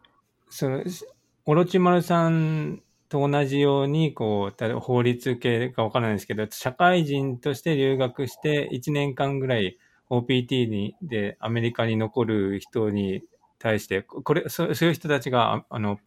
[0.50, 1.06] その、し
[1.46, 9.78] オロチマルさんと同じように、こう、例えば法律系かわからないですけど、社会人として留学して1年間ぐらい
[10.10, 13.22] OPT にでアメリカに残る人に
[13.64, 15.98] 対して、これ、そういう人たちが、あの、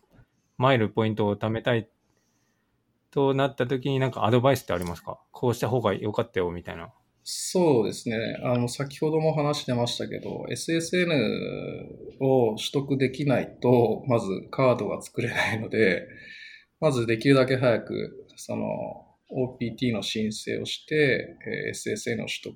[0.57, 1.89] マイルポイントを貯めたい
[3.09, 5.19] となった時になんかアドバイスってありますか？
[5.31, 6.93] こうした方が良かったよ、みたいな。
[7.23, 8.15] そうですね。
[8.43, 11.07] あの、先ほども話してましたけど、SSN
[12.21, 16.07] を取得できないと、まずカードが作れないので、
[16.79, 18.65] まずできるだけ早く、その、
[19.29, 21.35] OPT の申請をして、
[21.73, 22.55] SSN を取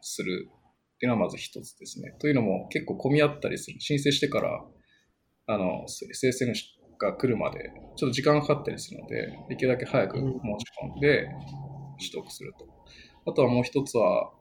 [0.00, 0.48] する
[0.98, 2.12] っていうのはまず一つですね。
[2.18, 3.80] というのも結構混み合ったりする。
[3.80, 4.64] 申請してから、
[5.46, 6.52] あの、SSN
[6.98, 10.28] が来るまで、ちょっと時間がかかったりするので、できるだけ早く申し
[10.82, 11.28] 込んで
[11.98, 12.66] 取得すると。
[13.26, 14.32] あとはもう一つは、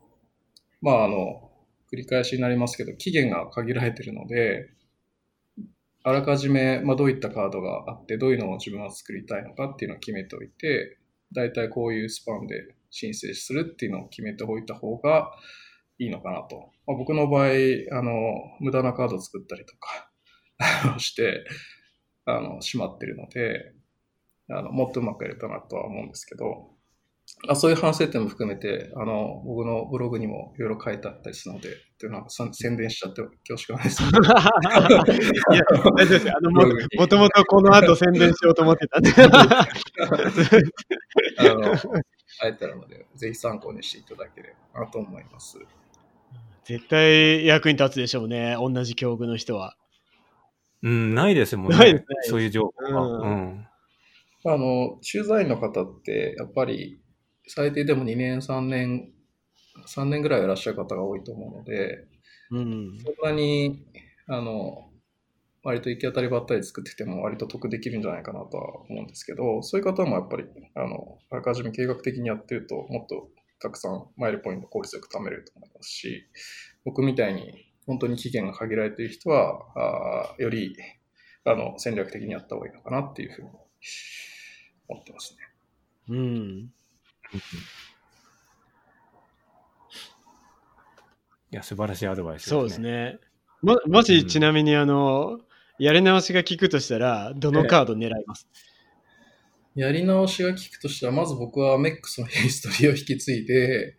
[0.81, 1.51] まあ、あの、
[1.93, 4.71] 繰り返しになりますけど、期限が限られているので、
[6.01, 10.97] あらかじめ、まあ、どういったカードがあって、どういうのを自分は作りたいのかっていうのを決めておいて、
[11.35, 15.31] だいたいこういうスパンで申請するっていうのを決めておいた方が
[15.99, 16.71] いいのかなと。
[16.85, 17.47] まあ、僕の場合、
[17.91, 18.11] あの、
[18.59, 21.45] 無駄なカードを作ったりとかして、
[22.25, 23.73] あの、しまってるので、
[24.49, 26.77] あの、もっとうまくやれたなとは思うんですけど、
[27.49, 34.01] あそういう反省点も含めて、あの、僕のブログにもいろいろ書いてあったりするので、っていうのはさ宣伝しちゃって恐縮なんです。
[34.01, 34.11] いや、
[35.93, 36.33] 大丈夫ですよ。
[36.37, 36.63] あの、も
[37.07, 39.11] ともとこの後宣伝しようと思ってたんで。
[41.37, 45.59] あの、書いてあるので、ぜひ参考にしていただければなと思います。
[46.67, 49.77] 絶対役に立つでしょうね、同じ境遇の人は。
[50.83, 51.77] うん、ないですもんね。
[51.77, 53.01] ないですねそういう情報が。
[53.01, 53.67] うんうん。
[54.45, 56.99] あの、駐在員の方って、やっぱり、
[57.47, 59.13] 最低でも2年、3年、
[59.85, 62.05] 3年ぐらいいらっしゃる方が多いと思うので、
[62.51, 62.97] うん。
[62.99, 63.85] そんなに、
[64.27, 64.89] あの、
[65.63, 70.43] 割と行き当たりばったり作ってても割と得できるんじゃないかなとは思うんですけど、そういう方もやっぱり、
[70.75, 76.25] あの、あらかじめ計画的にやってると、もっとたくさんマイルポイント効率よく貯めれると思いますし、
[76.85, 80.75] 僕みたいに本当に期限が限られている人は、あーより、
[81.45, 83.49] あの、戦略的にやった方がいいのかなっていうふうに
[84.89, 85.39] 思ってますね。
[86.09, 86.73] うん。
[91.49, 92.59] いや、素晴らしいアドバイスですね。
[92.59, 93.19] そうですね。
[93.61, 95.39] ももし、うんちなみに、あの、
[95.79, 98.47] やり直しが効くとしたら、どのカード狙います、
[99.77, 103.95] やり直しが効くとしたら、まず僕は MEX のヒストリーを引き継いで、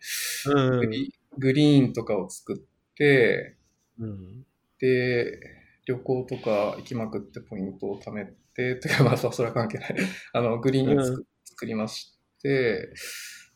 [0.47, 3.57] うんグリーンとかを作って、
[4.01, 4.45] うん。
[4.81, 5.39] で、
[5.87, 9.95] 旅行とか行きまくってポイントを貯めて、てかまあそそれは関係ない。
[10.35, 12.93] あの、グリーンを作,、作りまして、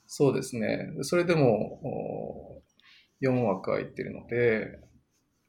[0.07, 0.93] そうですね。
[1.01, 2.63] それでもお
[3.21, 4.79] 4枠空いてるので、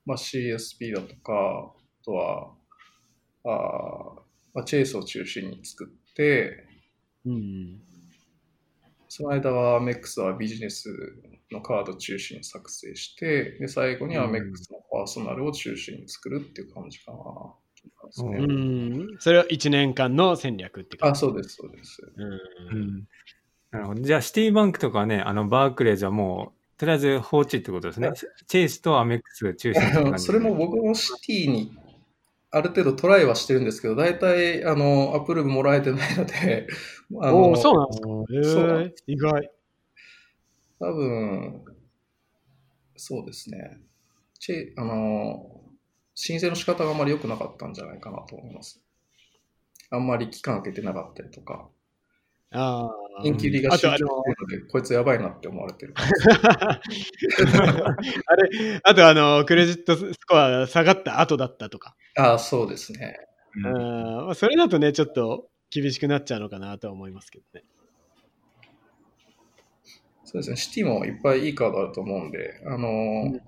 [0.05, 2.55] まあ CSP だとか、あとは、
[3.45, 6.02] あーまあ、チェイスを中心に作って、
[7.25, 7.81] うん。
[9.07, 10.89] その間は MEX はビジネス
[11.51, 14.39] のカード中心に作成して、で、最後にはうん MEX
[14.73, 17.17] のパーソナルを中心に作るっていう感じかな。
[18.05, 19.07] ですねうん。
[19.19, 21.19] それは1年間の戦略って感あ、じ。
[21.19, 22.01] そうです、そうです。
[22.15, 22.77] うん。
[22.77, 23.07] うん。
[23.71, 24.01] なるほど。
[24.01, 28.11] じゃあ、シティバンクとかね、あの、バークレーズはもう、とりあえず放置ってことですね。
[28.47, 31.71] チェイスとアメックスが中心それも僕もシティに
[32.53, 36.67] ある程度トライはしてるんですけど、大体、あの、アプローブもらえてないので、
[37.19, 37.85] あのそうな
[38.23, 38.81] んですか？
[38.81, 39.51] え、意外。
[40.79, 41.65] 多分、
[42.95, 43.79] そうですね。
[44.39, 45.61] チェあの、
[46.13, 48.79] 申請の仕方があまり良くなかったんじゃないかなと思います。
[49.89, 51.67] あんまり期間空けてなかったりとか、
[52.53, 52.91] ああ。
[53.23, 55.93] インキュリがあと、あ集中しての、るので、こいつやばいなって思われてる。
[55.97, 56.79] あ
[58.35, 61.95] れ、あと、あの、クレジットスコアが下がった後だったとか。
[62.17, 63.17] ああ、そうですね。
[63.55, 67.63] うんあそれだとね、ちょっと厳しくなっちゃうのかなとは思いますけどね。
[70.23, 70.55] そうですね。
[70.55, 72.87] シティもいっぱいいいカードあると思うんで、あの、
[73.25, 73.41] ん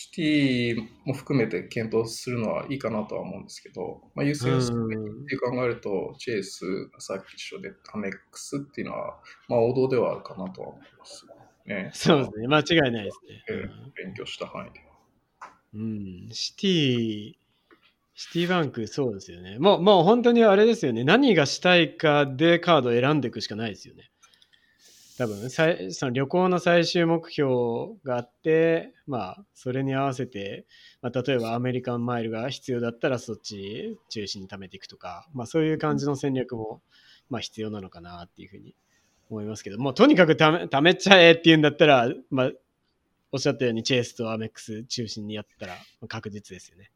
[0.00, 6.64] シティも含めて検討するのはいいかなとは思うんですけど、まあ、優先順位って考えると、チェイス、
[6.98, 11.26] さっき一緒でアメックスっていうのは、まあ王道ではあるかなとは思います。
[11.66, 11.90] ね。
[11.92, 12.48] そうですね。
[12.48, 13.44] 間違いないですね。
[13.50, 14.80] えー勉強した範囲で。
[15.74, 17.34] うん、シティ、
[18.14, 19.58] シティバンク、そうですよね。
[19.58, 21.04] もう、もう本当にあれですよね。
[21.04, 24.09] 何がしたいかでカードを選んでいくしかないですよね。
[25.20, 27.50] 多分さいその旅行の最終目標
[28.04, 30.64] があって、まあ、それに合わせて、
[31.02, 36.80] まあ、例えばアメリカンマイルが必要だったらそっち中心に貯めていくとか、まあ、そういう感じの戦略も、
[37.28, 38.74] まあ、必要なのかなっていうふうに
[39.28, 42.50] 思いますけど、もうとにかく貯め貯めちゃえっていうんだったら、まあ、
[43.30, 45.74] おっしゃったようにチェイスとアメックス中心にやったら
[46.08, 46.90] 確実ですよね。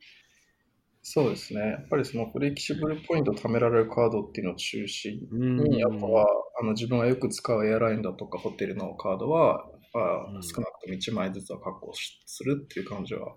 [1.06, 1.60] そうですね。
[1.60, 6.26] やっぱりそのフレキシブルポイント貯められるカードっていうのを中心うんに、あとは
[6.58, 13.34] あの自分がよく使うエアラインだとかホテルのカードは、まあうん少なくとも1枚ずつは確保しするっていう感じは、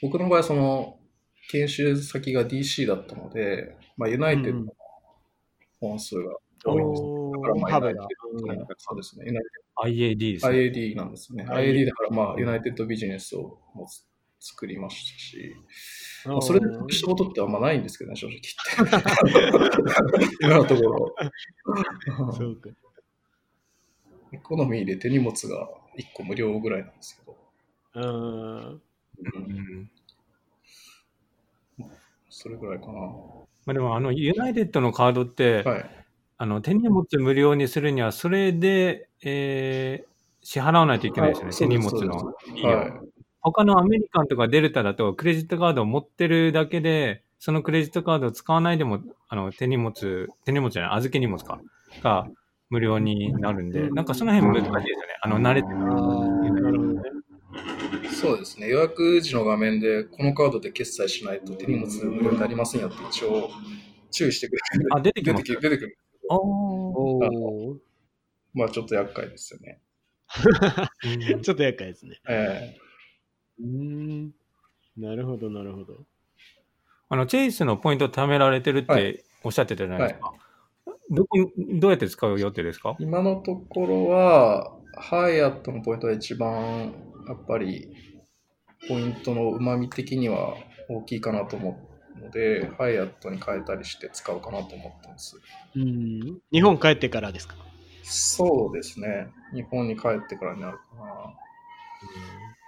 [0.00, 0.98] 僕の場合、その
[1.50, 4.72] 研修先が DC だったので、まあ、ユナイテッドの
[5.78, 7.02] 本数が多いんです。
[7.02, 7.70] おだからまあ。
[7.74, 9.26] ユナイテッドそうですね。
[9.26, 10.56] ユナイテ IAD ですね。
[10.56, 11.44] IAD なんですね。
[11.44, 14.11] IAD だから、まあ、ユナイテッドビジネスをもう
[14.44, 15.54] 作りましたし、
[16.26, 19.62] まあそれで得したことってあんまないんですけどね、正直言っ
[20.28, 20.36] て。
[20.44, 21.14] 今のところ。
[22.34, 22.70] そうか。
[24.32, 27.36] エコノミーで手荷物が1個無料ぐらいなんですけど、
[27.94, 28.68] うん。
[28.68, 29.90] うん
[32.34, 32.92] それぐらいかな。
[32.92, 36.04] まあ、でも、あの、ユナイテッドのカードって、はい。
[36.38, 42.16] あの、手荷物無料にするには、それで、えー支払わないといけないですよね、あ手荷物の。
[42.16, 42.32] は
[42.88, 43.11] い。
[43.42, 51.60] 他のアメリカンとかデルタだと、クレジットカードを持ってるだけで、そのクレジットカードを使わないでも、あの、手荷物、手荷物じゃない、預け荷物か、
[52.02, 52.28] が
[52.70, 55.18] 無料になるんで、なんかその辺難しいですよね。
[55.22, 55.76] あの、慣れてる。
[55.76, 55.92] なる
[56.78, 57.02] ほどね。
[58.12, 58.68] そうですね。
[58.68, 63.50] 予約時の画面で、このカードで決済しないと手荷物無料になりませんよって一応
[64.12, 64.88] 注意してくれる。
[64.94, 65.62] あ、出てきます出てき。
[65.62, 65.98] 出てくる。
[66.30, 67.78] あーおー
[68.54, 69.80] まあちょっと厄介ですよね。
[71.32, 72.20] うん ちょっと厄介ですね。
[72.28, 72.91] えうー
[73.66, 74.34] ん。
[74.96, 75.94] なるほど、なるほど。
[77.08, 80.32] あの、チェイスのポイント貯められてるっはておっしゃってたじゃないですか。
[81.10, 82.92] どこ、どうやって使う予定ですか？
[82.92, 86.94] ー今のところは、ハイアットのポイントが一番、
[87.28, 87.94] やっぱり、
[88.88, 90.54] ポイントの旨味的には
[90.88, 91.78] 大きいかなと思
[92.16, 95.40] うので、ハイアットに変えたりして使うかなと思ってます。
[95.76, 96.40] うん。
[96.50, 97.56] 日本帰ってからですか？
[98.02, 99.28] そうですね。
[99.54, 101.02] 日本に帰ってからになるかな。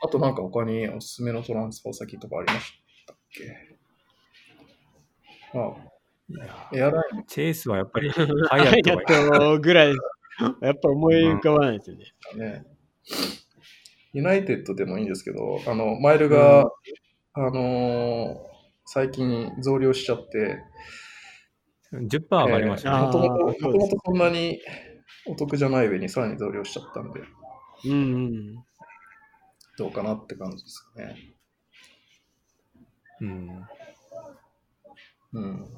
[0.04, 2.72] あとなんか他におすすめのトランスファー先とかありまし
[3.06, 3.74] たっけ？
[5.58, 5.74] あ、
[6.76, 9.94] エアラインチェイスはやっぱり、 ハハイアットぐらい、
[10.60, 12.04] やっぱ思い浮かばないですよね。
[12.36, 12.64] だね。
[14.12, 16.64] ユナイテッドでもいいんですけど、あの、マイルが、
[17.32, 18.54] あのー
[18.86, 20.58] 最近増量しちゃって、
[21.90, 23.06] 10%上がりましたね。
[23.06, 24.60] もともとそんなに
[25.26, 27.20] お得じゃない上にさらに増量しちゃったんで、
[27.86, 27.94] うんう
[28.28, 28.64] ん。
[29.76, 31.18] どうかなって感じですかね。
[33.20, 33.66] うん。
[35.32, 35.68] うん。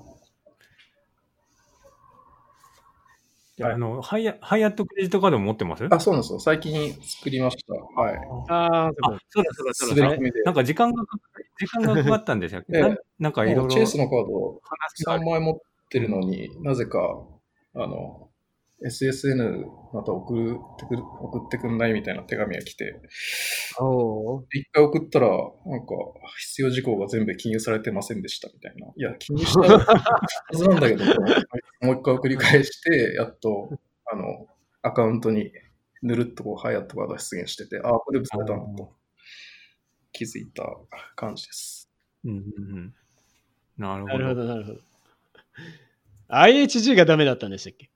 [3.56, 5.86] であの、ハイアハイアットクレジットカードも持ってます？
[5.90, 6.40] あ、そうなんですよ。
[6.40, 7.72] 最近作りました。
[7.74, 8.16] はい。
[8.48, 10.16] ああ、そうあ、そうだそうだそうだ。
[10.44, 11.04] なんか時間が
[11.58, 16.98] 時間がかかったんでしたっけ、ええななんかいろいろチェイスのカード話があ3枚持ってるのになぜか、
[17.74, 18.28] あの、
[18.84, 23.00] SSN また送ってく送ってくんないみたいな手紙が来て、
[24.52, 25.94] 一回送ったら、なんか、
[26.38, 28.88] 必要事項が全部記入されてませんでしたみたいな。
[28.88, 31.04] いや、記入したはず なんだけど、
[31.80, 33.70] もう一回送り返して、やっと、
[34.12, 34.46] あの、
[34.82, 35.52] アカウントに
[36.02, 38.92] ぬるっとこう、ハイアットが出現してて、ああ、アプローブされたんだと
[40.12, 40.64] 気づいた
[41.14, 41.90] 感じです。
[42.24, 42.40] うんうんう
[42.80, 42.94] ん。
[43.78, 44.18] なるほど。
[44.18, 44.80] なるほど、なるほど。
[46.28, 47.90] IHG がダメだったんでしたっけ？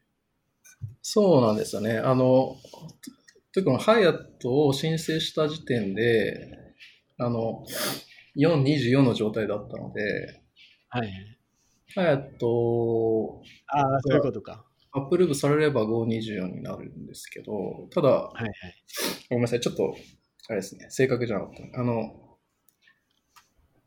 [1.03, 1.99] そうなんですよね。
[1.99, 2.57] あの、
[3.53, 6.59] というか、ハイアットを申請した時点で、
[7.19, 7.65] あの、
[8.37, 10.43] 424の状態だったので、
[10.89, 11.13] はい。
[11.95, 14.65] ハヤト、ああ、そういうことか。
[14.93, 18.53] アップルーブされれば524になるんですけど、ただ、はいはい。
[19.29, 19.95] ごめんなさい、ちょっと、
[20.49, 21.81] あれですね、正確じゃなかった。
[21.81, 22.31] あの、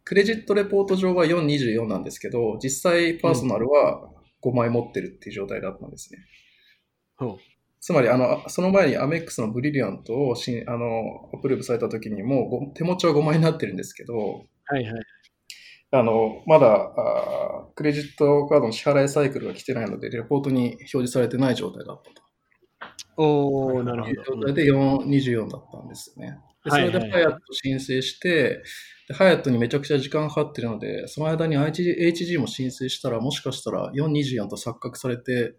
[0.05, 4.09] クレジットレポート上は424なんですけど、実際パーソナルは
[4.41, 6.19] 5枚持ってるっていう状態だったんですね。
[6.19, 6.42] ほ
[7.79, 14.73] つまり、あの、その前にアメックスのブリリアントをしあの、アップルーブされた時にもご手持ちは5枚になってるんですけど、う。
[14.73, 15.03] はいはい。
[15.91, 22.23] あの、まだあークレジットカードの支払いサイクルが来てないので、レポートに表示されてない状態だったと。
[23.17, 24.47] おー、なるいうほど。
[24.47, 26.37] 状態で4 24だったんですよね。
[26.65, 28.63] でそれでハヤット申請して、
[29.07, 35.53] でハヤットにめちゃくちゃ時間かかってるので、その間に HG, HG も申請したら、もしかしたら424と錯覚されて、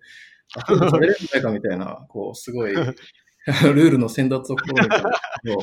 [0.56, 5.02] アプロードされるんじゃないかみたいな、こう、すごい、 ルールの先達を試みたんです
[5.44, 5.58] けど、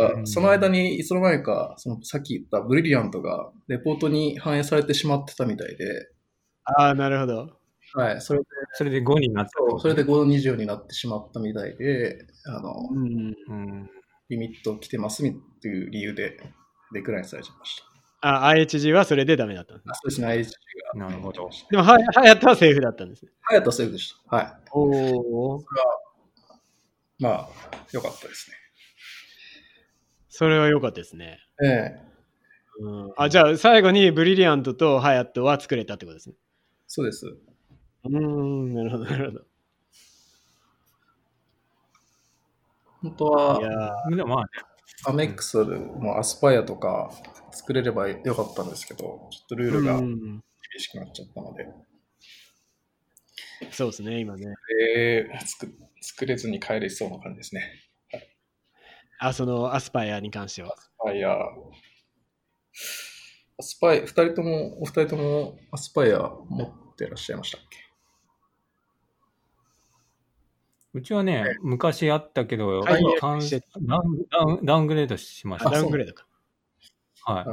[0.00, 6.08] ただ、その間にいつの間にか、そのさっき言ったブリリアントがレポートに反映されてしまってたみたいで、
[6.64, 7.58] ああ、なるほど。
[7.94, 9.50] はい、それで、それで5になった。
[9.58, 13.34] そうそれで524になってしまったみたいで、あの、うん。
[13.48, 13.90] うん。
[14.28, 16.38] リミット来てますっていう理由で
[16.92, 17.82] デクラインされちゃいまし
[18.20, 20.50] あ、IHG はそれでダメだったんですそうですね、IHG
[21.00, 21.08] が。
[21.08, 21.50] なるほど。
[21.70, 23.30] でも、はハヤトはセーフだったんですね。
[23.42, 24.36] ハヤトはセーフでした。
[24.36, 24.52] はい。
[24.72, 25.64] おお。
[27.20, 27.48] まあ、
[27.92, 28.50] 良かったです
[30.28, 31.38] それは良かったですね。
[31.60, 31.68] ね。
[31.68, 32.08] ええ
[32.80, 36.36] うん、あ、じゃあ、最後にブリリアントとハヤットは作れたってことですね。
[36.86, 37.26] そうです。
[37.26, 39.44] うーん、なるほど、なるほど。
[43.02, 44.50] 本当いやでもまあね、
[45.06, 47.12] アメックスもアスパイアとか
[47.58, 50.44] 作れればよかったんですけど、ちょっとルールが厳うん
[50.78, 51.66] しくなっちゃったので、
[53.72, 54.54] そうですね、今ね。
[54.96, 55.68] えー作
[56.00, 57.64] 作れずに帰れそうな感じですね。
[59.18, 60.76] あ、そのアスパイアに関してはア。
[60.80, 61.48] スパイア、ア
[63.60, 67.78] スパイ、二人とも、お二人ともアスパイア持ってらっしゃいましたっけ？
[70.94, 73.34] うちはね、昔あったけど、ダウンダ
[74.38, 75.70] ウンダウングレードしましあた。
[75.72, 76.27] ダウングレードか。
[77.32, 77.46] はい。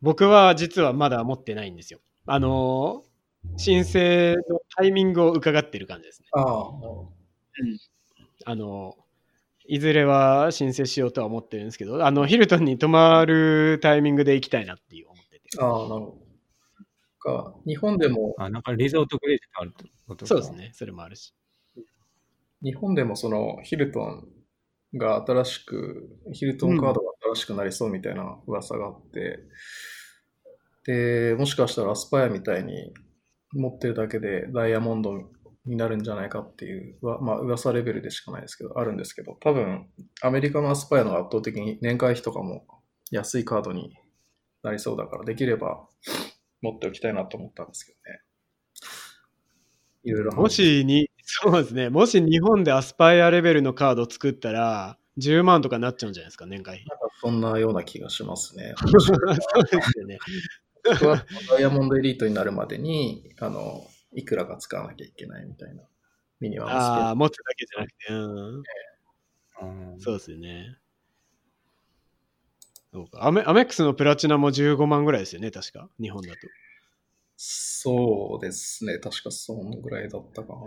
[0.00, 2.00] 僕は実はまだ持ってないんですよ。
[2.26, 3.08] あのー
[3.56, 6.28] 申請のタイミングを伺ってる感じですね。
[6.32, 6.70] ああ、
[8.44, 9.08] あのー
[9.70, 15.42] いずれは申請しようとは思ってるんですけど、あの、ヒルトンに泊まるタイミングで行きたいなっていう思ってて。
[15.60, 16.18] ああ、なるほど。
[17.18, 20.52] か日本でも、あなんかリゾートグレードがあるってことかそうです。
[20.52, 21.34] ね、それもあるし。
[22.62, 24.28] 日本でもそのヒルトン
[24.94, 29.38] が新しく、ヒルトンカードが新しくなりそうみたいな噂があって、
[30.86, 32.92] で、もしかしたらアスパイアみたいに
[33.52, 35.30] 持ってるだけでダイヤモンド
[35.66, 39.86] になるんじゃないかっていう、まあ噂レベルでしかないですけど、あるんですけど、多分
[40.22, 42.66] アメリカのアスパイアの圧倒的に年会費とかも
[43.10, 43.94] 安いカードに
[44.62, 45.86] なりそうだから、できれば
[46.62, 48.20] 持っておきたいなと思ったんですけどね。
[50.04, 56.86] いろいろもしに、そうですね、もし日本でアスパイアレベルのカードを作ったら、10万とかなっちゃうんじゃないですか、年会費。
[56.86, 58.74] なんかそんなような気がしますね。
[58.78, 60.18] そうですよね。
[60.84, 65.82] 僕はダイヤモンドエリートになるまでに、あの、いくらか使わなきゃいけないみたいな
[66.40, 68.62] ミニはああ、あ持つだけじゃなくて、うん。
[69.92, 70.78] うんそうですよね。
[72.92, 75.90] そうかアメアメックスのプラチナも15万ぐらいですよね、確か。
[76.00, 76.38] 日本だと。
[77.36, 78.98] そうですね。
[78.98, 80.58] 確かそのぐらいだったかな。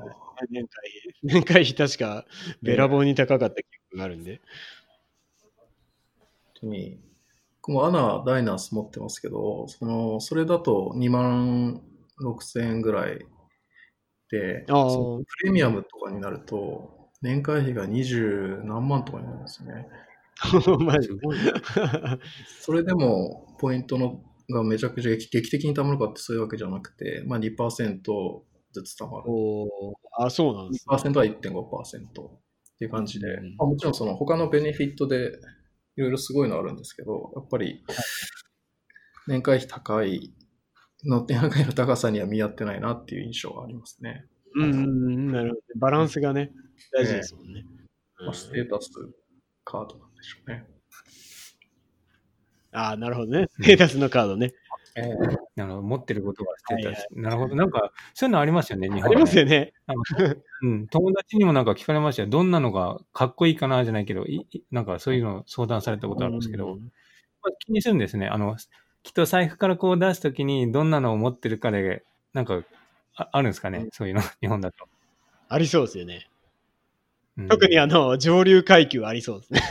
[0.50, 1.16] 年会費。
[1.24, 2.26] 年会費確か
[2.62, 4.42] べらぼうに高かった記憶があるんで。
[5.44, 6.28] 本
[6.62, 7.00] 当に。
[7.62, 11.82] 僕もアナ、ダイナース持ってますけど、その、それだと2万
[12.20, 13.26] 6千円ぐらい
[14.30, 19.88] で、プレミアムとかになると、年会費が20何万とかになるんですよね。
[20.84, 21.10] マジ。
[22.62, 29.26] それでも、ポイントのがめちゃくちゃ劇劇的に貯まるかってそういうわけじゃなくて、まあ2%ずつ貯まる。
[30.18, 30.96] あ、そうなんです、ね。
[30.96, 32.32] 2%は1.5%
[32.82, 35.34] っていう感じで、うんまあ、もちろんその他のベネフィットで
[35.96, 37.84] いろいろすごいのあるんですけど、やっぱり
[39.28, 40.34] 年会費高い
[41.06, 44.26] の、年会費の高さには見合ってないなっていう印象がありますね。
[44.56, 45.62] うん、なるほど。
[45.76, 46.52] バランスがね、
[46.92, 47.66] 大事ですもんね。
[48.26, 48.90] まあ、ステータス
[49.64, 50.66] カードなんでしょうね。
[52.72, 53.46] ああ、なるほどね。
[53.52, 54.54] ステータスのカードね。
[54.96, 55.02] え
[55.56, 57.08] なるほど持ってることがステータはいス。
[57.12, 57.56] なるほど。
[57.56, 59.74] なんか、そういうのありますよね、日本はねありますよね。
[60.64, 62.30] うん、友達にもなんか聞かれましたよ。
[62.30, 66.92] どんなのがかっこいいかなじゃないけど、いいなんかそういうの相談されたことあるんですけど、うん
[67.44, 68.28] まあ気にするんですね。
[68.28, 68.56] あの、
[69.04, 72.62] きっと財布からこう出すときにどんなのを持ってるかで、なんか
[73.16, 74.88] ああるんですかね、そういうの、 日本だと。
[75.50, 76.28] ありそうですよね。
[77.38, 79.62] うん特にあの、上流階級ありそうですね。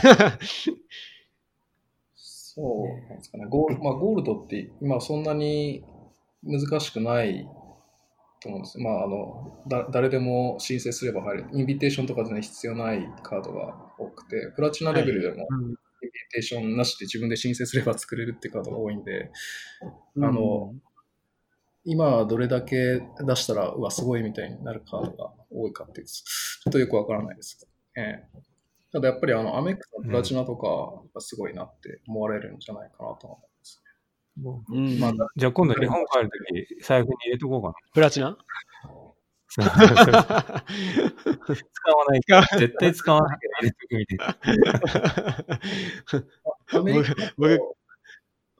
[2.61, 3.45] そうなんですかね。
[3.49, 5.83] ゴール、まあ、ゴールドって今そんなに
[6.43, 7.47] 難しくない
[8.39, 8.79] と思うんです。
[8.79, 11.45] まあ、あの、だ誰でも申請すれば入る。
[11.53, 15.77] インビテーションとか全然必要ないカードが多くて、プラチナレベルでもうんインビ
[16.31, 19.31] テーションなしで自分で申請すれば作れるってカードが多いんで、
[20.15, 20.75] うんあの、
[21.83, 27.67] 今どれだけ出したら、うわ、すごいみたいになるカードが多いかっていうと、ちょっとよくわからないです。
[27.97, 28.50] ええ
[28.91, 33.81] ただやっぱりあの、アメックスのプラチナとか、すごいなって思われるんじゃないかなと思います。
[34.69, 36.37] うんまあじゃあ今度日本帰ると
[36.77, 37.73] き、財布に入れとこうかな。
[37.93, 38.35] プラチナ
[39.53, 39.67] 使わ
[42.07, 42.21] ない。
[42.59, 44.37] 絶対使わないけど入れとくみたいな。
[46.79, 47.59] アメリカだと僕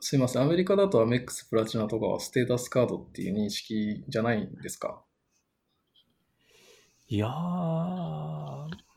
[0.01, 5.01] すいません、アメリカだとアメックスプラチナとかはステータスカードっていう認識じゃないんですか？
[7.07, 7.29] いやー、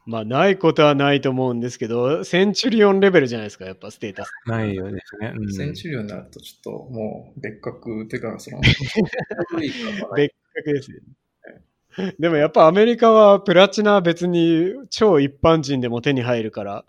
[0.06, 4.30] まあ、ないことはないと思うんですけど、センチュリオンレベルじゃないですか、やっぱステータス。
[4.46, 5.32] ないよですね。
[5.34, 8.60] うんセンチュリオンになるとちょっともう別格っていうか、その、
[9.60, 12.14] 別格ですよね。
[12.18, 16.84] でもやっぱアメリカはプラチナは別に超一般人でも手に入るから、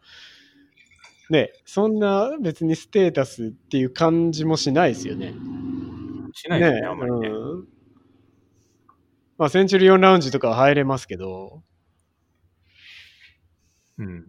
[1.29, 5.33] ね、そんな別にステータスっていう感じもしないですよね。
[6.33, 7.27] しないですね、あんまりね。
[7.29, 7.67] うん
[9.37, 11.61] まあ、センチュリオンラウンジとかは入れますけど、
[13.97, 14.25] うん。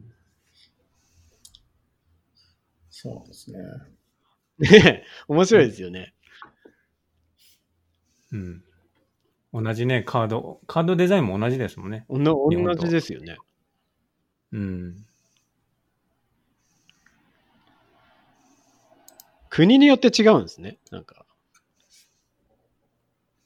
[2.91, 3.59] そうなんですね。
[4.59, 6.15] ね、 面白いですよね。
[8.33, 8.65] うん。
[9.53, 12.07] 同じね、カード、カードデザインも同じですもんね。
[12.09, 13.37] 同じですよね。
[14.53, 15.07] うん。
[19.51, 20.79] 国によって違うんですね。
[20.91, 21.27] なんか。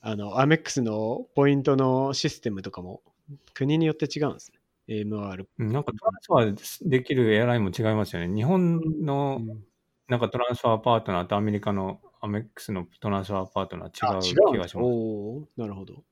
[0.01, 3.03] あの、アメックスのポイントのシステムとかも
[3.53, 4.59] 国によって違うんですね。
[5.64, 8.34] んなんかトランスファーできるエアラインも違いますよね。
[8.34, 9.41] 日本の
[10.09, 14.84] なんかトランスファーパートナーとアメリカのアメックスのトランスファーパートナーあ違う気がします。
[14.84, 16.03] おーなるほど。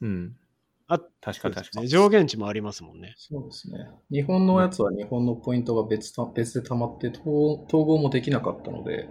[0.00, 0.36] うん。
[0.88, 1.88] あ確か確かね。。
[1.88, 3.14] 上限値もありますもんね。
[3.16, 3.88] そうですね。
[4.10, 9.08] 日本のやつは日本のポイントが別た別で溜まって統統合もできなかったので、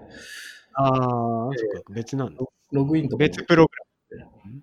[0.73, 2.45] ああ、そっか、別なんだ。
[2.71, 3.65] ログインと別プロ
[4.09, 4.61] グラム。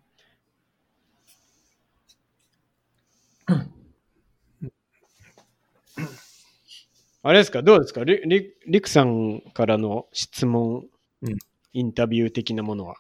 [7.23, 7.63] あれですか？
[7.63, 8.05] どうですか？
[8.05, 10.85] リリリクさんからの質問、
[11.23, 11.37] うん
[11.75, 12.97] インタビュー的なものは？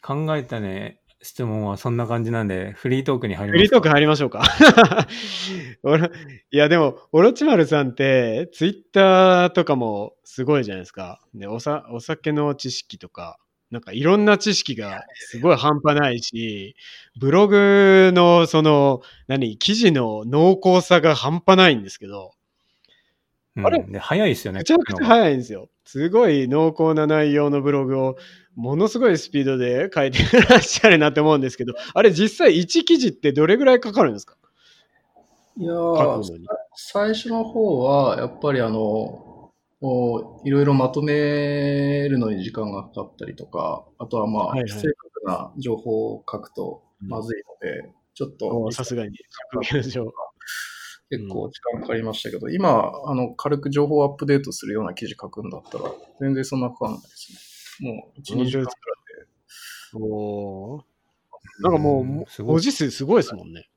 [0.00, 3.58] 考えたね、質問はそんな感じなんで、フリートークに入ります。
[3.58, 4.42] フリートーク入りましょうか。
[6.52, 11.20] いや、でも、オロチマルさんって、ツイッターとかもすごいじゃないですか。
[11.34, 13.38] でおさお酒の知識とか、
[13.70, 16.76] なんかいろんな知識がすごい半端ないし、
[17.20, 22.35] ブログのその、何、記事の濃厚さが半端ないんですけど、うん
[23.62, 23.82] あれ？
[23.84, 24.58] で早いですよね。
[24.60, 25.68] めちゃくちゃ早いんですよ。
[25.84, 28.16] すごい濃厚な内容のブログを、
[28.54, 34.36] ものすごいスピードで書いてらっしゃるなって思うんですけど、あれ実際1記事ってどれぐらいかかるんですか？
[35.58, 35.74] いや。
[36.74, 39.52] 最初の方は、やっぱりあの、
[40.44, 49.16] いろいろまとめるのに時間がかかったりとか、あとはまあ、はいはい正確な情報を書くとまずいので、ちょっとおさすがに。
[51.10, 55.84] 結構時間かかりましたけど、今、あの、軽く情報をアップデートするような記事書くんだったら、
[56.20, 57.90] 全然そんなかかんないですね。
[57.90, 58.74] もう、1、2時間くらいで。
[59.94, 60.82] おー
[61.60, 63.68] なんかもう、うんすごい文字数すごいですもんね。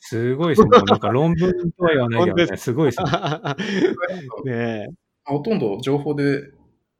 [0.00, 0.68] すごいですね。
[0.86, 3.06] なんか論文とは言わないけどね、 すごいですね。
[4.44, 4.94] ねえ。
[5.24, 6.42] ほとんど情報で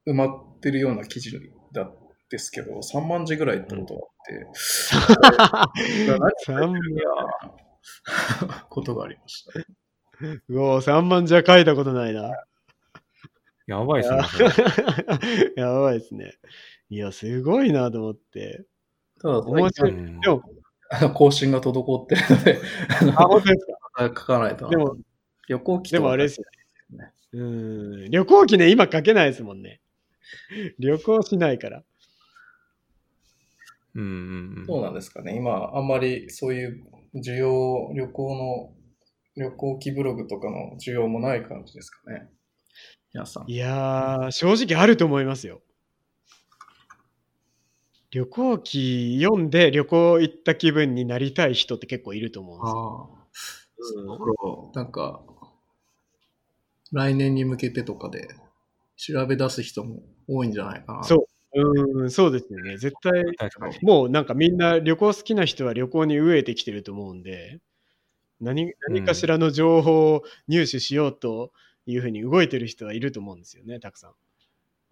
[0.06, 1.32] 埋まってるような記事
[1.72, 1.90] だ
[2.30, 4.00] ですけど、3万字ぐらいってことが
[5.54, 6.74] あって、 三万
[8.68, 9.52] ことがありました。
[10.48, 12.32] うお3万じゃ書いたことないな。
[13.66, 14.22] やばいですね。
[15.56, 16.32] やばい ですね。
[16.90, 18.64] いや、すごいなと思って。
[19.20, 19.90] ただ、面白い。
[19.90, 20.42] うんでも、
[20.90, 22.58] あの更新が滞ってるので、
[23.14, 24.06] あ、本当ですか？
[24.08, 24.70] 書かないとな。
[24.70, 24.96] でも、
[25.48, 26.46] 旅行機でとかもあれですよ
[26.98, 27.12] ね。
[27.32, 28.10] うん。
[28.10, 29.80] 旅行機ね、今書けないですもんね。
[30.78, 31.82] 旅行しないから。
[33.98, 35.34] うんうんうんそうなんですかね。
[35.34, 36.84] 今、あんまりそういう
[37.16, 38.74] 需要、旅行の、
[39.36, 42.28] 旅行機ブログとかの需要もない感じですかね。
[43.12, 43.50] 皆さん。
[43.50, 45.62] いやー、正直あると思いますよ。
[48.10, 52.66] 旅行記読んで旅行行った気分になりたい人って結構いると思うんで
[53.82, 54.70] すよ。
[54.72, 54.78] ああ。
[54.78, 55.22] なんか、
[56.92, 58.28] 来年に向けてとかで
[58.96, 61.04] 調べ出す人も多いんじゃないかな。
[61.04, 62.76] そううん、そうですよね。
[62.76, 63.24] 絶対。
[63.82, 67.58] もうなんかみんな旅行好きな人は旅行に飢えてきてると思うんで、
[68.40, 71.52] 何何かしらの情報を入手しようと
[71.86, 74.12] いうふうに動いてる人はいると思うんですよね、たくさん。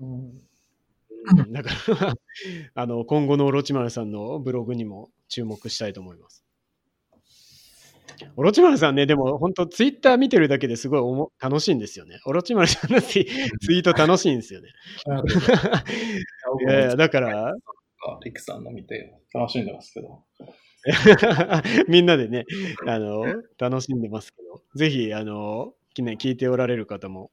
[0.01, 2.15] うんうんだから、
[2.75, 6.46] あの、今後のオロチマルさんのブログにも注目したいと思います。
[8.37, 12.21] オロチマルさんね、でも本当ツイッター見てるだけですごいおも楽しいんですよね。
[12.27, 14.69] オロチマルさんのツイート楽しいんですよね。
[16.69, 17.55] いやいや、だから、
[18.25, 20.25] リクさんの見て楽しんでますけど。
[21.89, 22.45] みんなでね、
[22.87, 23.25] あの、
[23.59, 27.31] 楽しんでますけど、ぜひ、あの、きね、聞いておられる方も、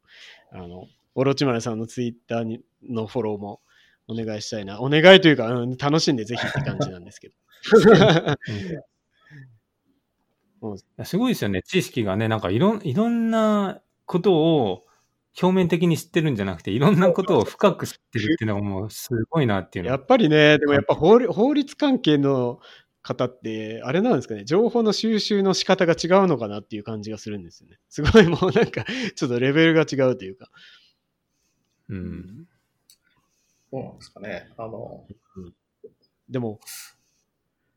[0.52, 3.62] あの、オロチマルさんのツイッターにのフォローも
[4.08, 4.82] お願いしたいな。
[4.82, 7.36] お願いというか、うん楽しんでぜひって感じなんですけど。
[10.72, 11.62] いやすごいですよね。
[11.64, 14.86] 知識がね、なんかいろんいろんなことを
[15.42, 22.60] 表面的に知ってるんじゃなくて、いろんなことを深く知ってるっていうのがもうすごいなっていうのやっぱりね、でもやっぱ法律法律関係の
[23.02, 27.78] 方って、あれなんですかね、情報の収集の仕方が違うのかなっていう感じがするんですよね。
[27.90, 28.86] すごいもうなんか、
[29.16, 30.50] ちょっとレベルが違うというか。
[31.90, 32.48] うん。
[33.72, 34.50] そうなんですかね。
[34.58, 35.06] あの、
[36.30, 36.60] でも、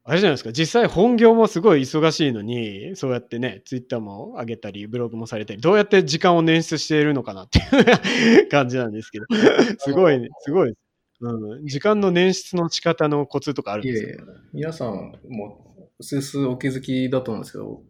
[0.09, 9.26] あれじゃないですか、実際本業もすごい忙しいのに、そうやってね、ツイッターも上げたり、ブログもされたり、どうやって時間を捻出しているのかなっていう 感じなんですけど、
[9.78, 10.74] すごい、すごい。
[11.18, 14.24] うん、時間の捻出の仕方のコツとかあるんですか？
[14.52, 17.82] 皆さんもう、すすお気づきだと思うんですけど、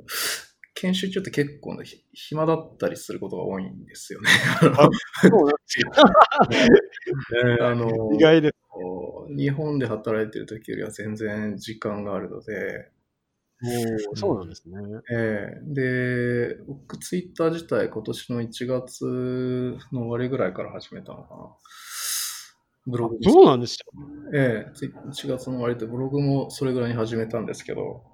[0.76, 4.28] 研修中って結構ね、ひ暇だったりすることが多いんですよね。
[4.60, 5.90] そうなんですよ。
[7.62, 8.54] あの意外です。
[9.34, 12.90] 日本で働いてる時よりは全然時間があるので、
[13.64, 14.76] おーそうなんですね。
[15.10, 19.04] ええで、僕ツイッター自体今年の1月
[19.92, 21.56] の終わりぐらいから始めたのかな。
[22.86, 23.92] ブログそうなんですよ。
[24.34, 28.04] ええ、つい1月の終わりでブログもそれぐらいに始めたんですけど、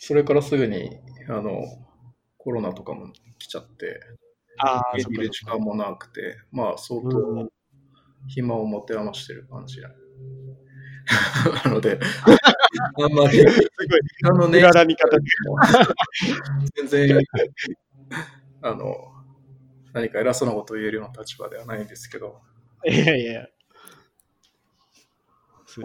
[0.00, 0.98] それからすぐに、
[1.28, 1.62] あの、
[2.46, 4.00] コロナとかも来ちゃって、
[4.58, 5.44] ああ、家にいる時。
[5.44, 7.52] 間もなくて、まあ相うん当
[8.28, 9.80] 暇を持て余してる感じ
[11.64, 11.98] なので、
[13.02, 15.24] あんまりすごい、あのね、裏み方で。
[16.76, 17.18] 全然、
[18.62, 18.94] あの、
[19.92, 22.40] 何か偉そうなことを言えるような立場ではないんですけど、
[22.86, 23.48] いやいや。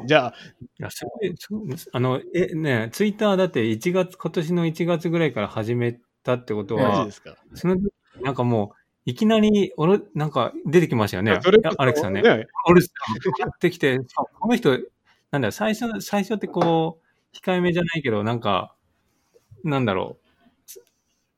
[0.06, 0.34] じゃあ、
[0.80, 7.08] いや、すごい、すごいあの、え、ね、ツイッターだって1月、今年の1月ぐらいから始めたってことは
[7.54, 7.92] その時、
[8.22, 11.32] なんかもう、いきなり、俺、なんか出てきましたよね。
[11.32, 11.58] アレ
[11.92, 12.22] ックさんね。
[12.22, 12.82] ね俺、
[13.40, 14.00] やってきて、
[14.40, 14.78] この人、
[15.32, 18.76] なんだよ、最初、最初ってこう、控えめじゃないけど、なんか、
[19.64, 20.22] なんだろう。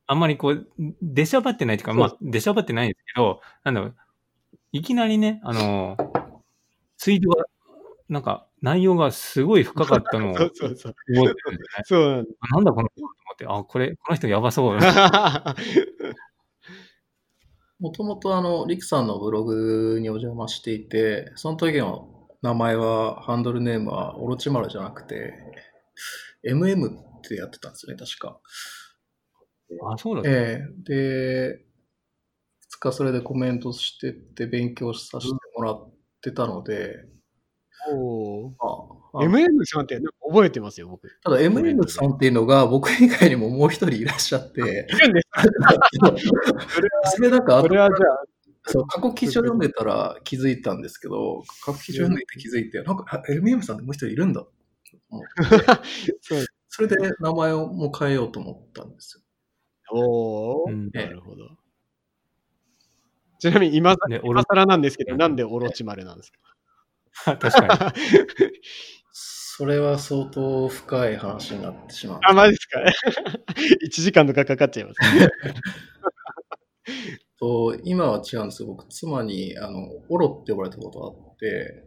[0.05, 0.67] あんまりこう、
[1.01, 3.95] 出しゃばってないっていうか、まあ、出しゃばってないんですけど、なんだろう。
[4.73, 5.97] いきなりね、あの、
[6.97, 7.45] ツイートが、
[8.09, 10.53] なんか、内容がすごい深かったのを そ覚。
[10.53, 11.83] えてるんですね。
[11.83, 12.23] そうなんあ
[12.55, 14.79] なんだこの人と思って、あ、これ、この人やばそう。
[14.79, 15.55] だ。
[17.79, 25.33] もともとあの、リクさんのブログにお邪魔していて、その時の名前は、ハンドルネームはオロチマルじゃなくて、
[26.45, 28.39] MM ってやってたんですよね、確か。
[29.91, 30.29] あ、そうだった。
[30.29, 31.65] ええで、
[32.71, 35.91] 2日それでコメントしてって勉強させてもらっ
[36.21, 37.11] てたので、
[37.91, 38.51] おー。
[38.59, 39.23] ああ。
[39.25, 41.07] MM さんってなんか覚えてますよ、僕。
[41.23, 45.27] ただ MM さんっていうのが僕以外にももう一人いらっしゃって、いるんです。
[45.29, 45.43] か
[47.15, 48.23] それなんかそれはじゃあ、
[48.65, 54.45] そう過去記事を読んでたら気づいたんですけど、過去記事を読んでて気づいて、なんか、あ MM さんってもう一人いるんだ。
[56.21, 56.45] そう。
[56.69, 59.23] それで名前をもう変えようと思ったんですよ。
[59.91, 60.71] おー。
[60.71, 60.89] うん。
[60.91, 61.49] なるほど。
[63.39, 66.39] ちなみに今、ね今更なんですけど、なんでオロチマルなんですか？
[67.25, 68.03] 確かに。
[69.55, 72.19] それは相当深い話になってしまう。
[72.23, 72.79] あ、マジですか
[73.85, 74.99] ?1 時間とかかかっちゃいます、
[77.39, 78.69] と今は違うんですよ。
[78.69, 81.83] 僕、妻に、あの、オロって呼ばれたことがあって、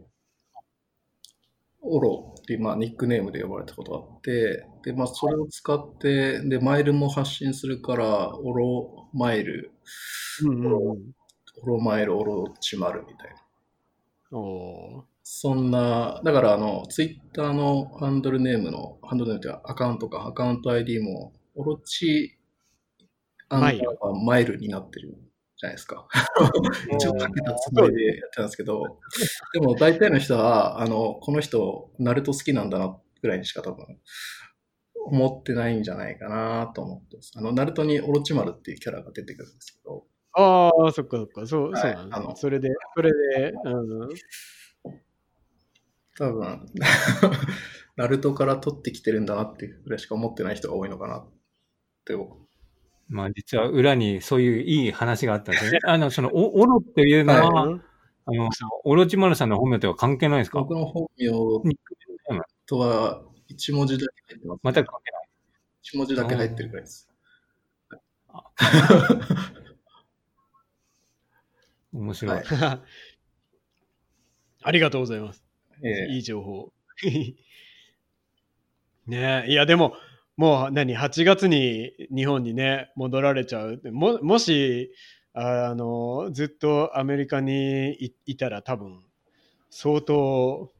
[1.81, 9.73] オロっていう、まあ、ニックネームで呼ばれたことがあって、で、まあ、それを使って、で、マイルも発信するから、オロマイル、
[10.45, 10.65] うん。
[10.67, 10.95] オ
[11.65, 13.35] ロマイル、オロチマルみたい
[14.31, 14.39] な。
[14.39, 22.37] おーそんな、だからあの、ツイッターのハンドルネームの、ハンドルネームというかアカウントか、アカウント ID も、オロチ
[23.49, 25.17] アンダーバーマイルになってる
[25.57, 26.07] じゃないですか。
[26.95, 28.99] 一応かけたつもりでやってたんですけど、
[29.53, 33.85] でも大体の人は、あの、この人、ナルト好きなんだな、ぐらいにしか多分、
[35.07, 37.33] 思ってないんじゃないかなと思ってます。
[37.35, 40.05] あの、ナルトにオロチマルっていうキャラが出てくるんですけど、
[40.37, 44.09] ああ、そっかそっか、そう、はいそうなんですあのそれで、それで、うん、
[46.17, 46.65] 多分、
[47.95, 51.27] ナルトから取ってきてるんだなっていうぐらいしか思ってない人が多いのかなっ
[52.05, 52.15] て
[53.07, 55.79] まあ実は裏にそういういい話があったんですね。
[55.85, 57.81] あの、その、お、オロっていうのは、うん
[58.25, 58.49] あの、
[58.83, 60.59] オロチマルさんの本名とは関係ないですか？
[60.59, 61.27] 僕の本名
[62.65, 64.61] とは1文字だけ入ってます。
[64.63, 65.29] 全く関係ない。
[65.83, 67.09] 1文字だけ入ってるくらいです。
[71.93, 72.35] 面白い。
[72.35, 72.45] はい
[74.63, 75.46] ありがとうございます。
[75.83, 76.71] ええいい情報。
[79.07, 79.95] ねえ、いやでも、
[80.35, 83.81] もう何、8月に日本にね、戻られちゃう。
[83.91, 84.91] ももし、
[85.33, 89.03] あの、ずっとアメリカにいいたら多分、
[89.69, 90.71] 相当、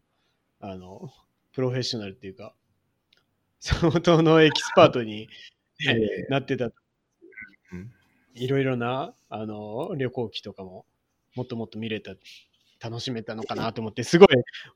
[0.60, 1.12] あの、
[1.54, 2.54] プロフェッショナルっていうか、
[3.60, 5.30] 相当のエキスパートに、
[5.88, 7.91] えねえなってたうん。
[8.34, 10.86] いろいろな、あの、旅行記とかも、
[11.36, 12.16] もっともっと見れた、
[12.82, 14.28] 楽しめたのかなと思って、すごい、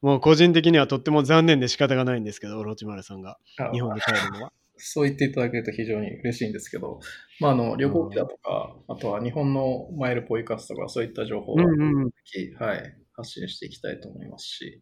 [0.01, 4.53] もう個人的にはとっても残念で仕方がないんですけど、オロチマルさんがあ日本に帰るのは。
[4.83, 6.99] そう言っていただけると非常に嬉しいんですけど、
[7.39, 12.11] まあ、あの旅行記だとか、あとは日本のマイルポイ活とか、そういった情報を、うんうん
[12.59, 14.81] はい、発信していきたいと思いますし、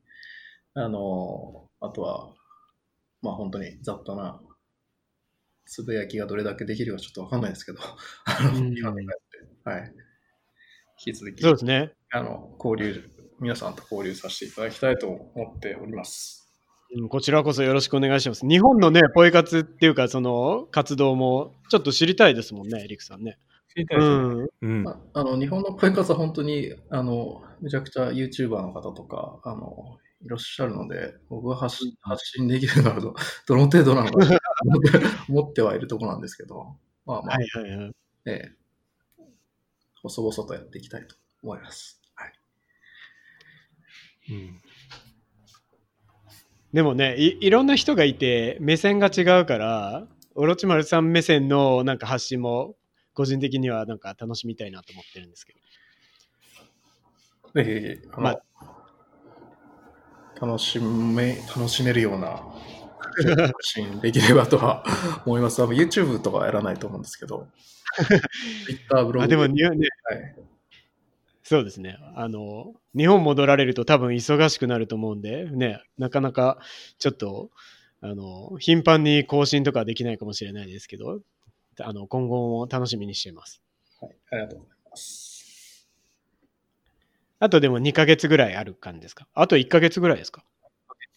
[0.75, 2.33] あの、あとは、
[3.21, 4.39] まあ本当に雑多な
[5.69, 7.79] つぶやきがどれだけできるかちょっとわかんないですけど、
[8.25, 9.93] あのうん日本に帰って、はい。
[11.05, 11.93] 引き続き、そうですね。
[12.11, 13.03] あの、交流、
[13.39, 16.35] 皆さんと交流させていただきたいと思っております。
[16.91, 18.47] うんこちらこそよろしくお願いします。
[18.47, 23.37] 日本のね、ポイ活っていうか、その活動もちょっと知りたいですもんね、エリクさんね。
[23.69, 24.71] 知りたいですねうん。
[24.79, 24.87] うん。
[24.87, 33.13] ああの日本のポイ活は本当にあのめちゃくちゃ YouTuber の方とかあのいらっしゃるので、僕が発信発信できるのはど
[33.47, 34.33] どの程度なのかと
[34.65, 36.75] 思って思ってはいるところなんですけど、
[37.05, 37.91] まあまあ、はいはいはい。
[38.25, 38.58] ええ
[40.01, 42.01] 細々とやっていきたいと思います。
[42.15, 42.33] はい、
[44.31, 44.61] うん
[46.73, 52.75] でもねい、いろんな人がいて、目線が違うから、オロチマルさん目線のなんか発信も、
[53.15, 55.59] 個人的にはなんか楽しみたいなと思ってるんですけど。
[57.55, 58.39] ぜひぜひあ
[60.39, 62.43] 楽しめ楽しめるような
[63.47, 64.85] 発信できればとは
[65.25, 65.61] 思います。
[65.63, 67.47] YouTube とかはやらないと思うんですけど、
[68.65, 69.79] Twitter、ブログあでもにね、はい
[71.41, 71.97] そうですね。
[72.15, 76.59] あの、日本戻られると多分忙しくなると思うんで、ね、なかなか
[76.99, 77.49] ちょっと、
[78.01, 81.21] あの、頻繁に更新とかできないかもしれないですけど、
[81.79, 83.63] あの、今後も楽しみにしています。
[83.99, 85.89] はい、ありがとうございます。
[87.39, 89.27] あとでも2ヶ月ぐらいある感じですか？
[89.33, 90.43] あと1ヶ月ぐらいですか？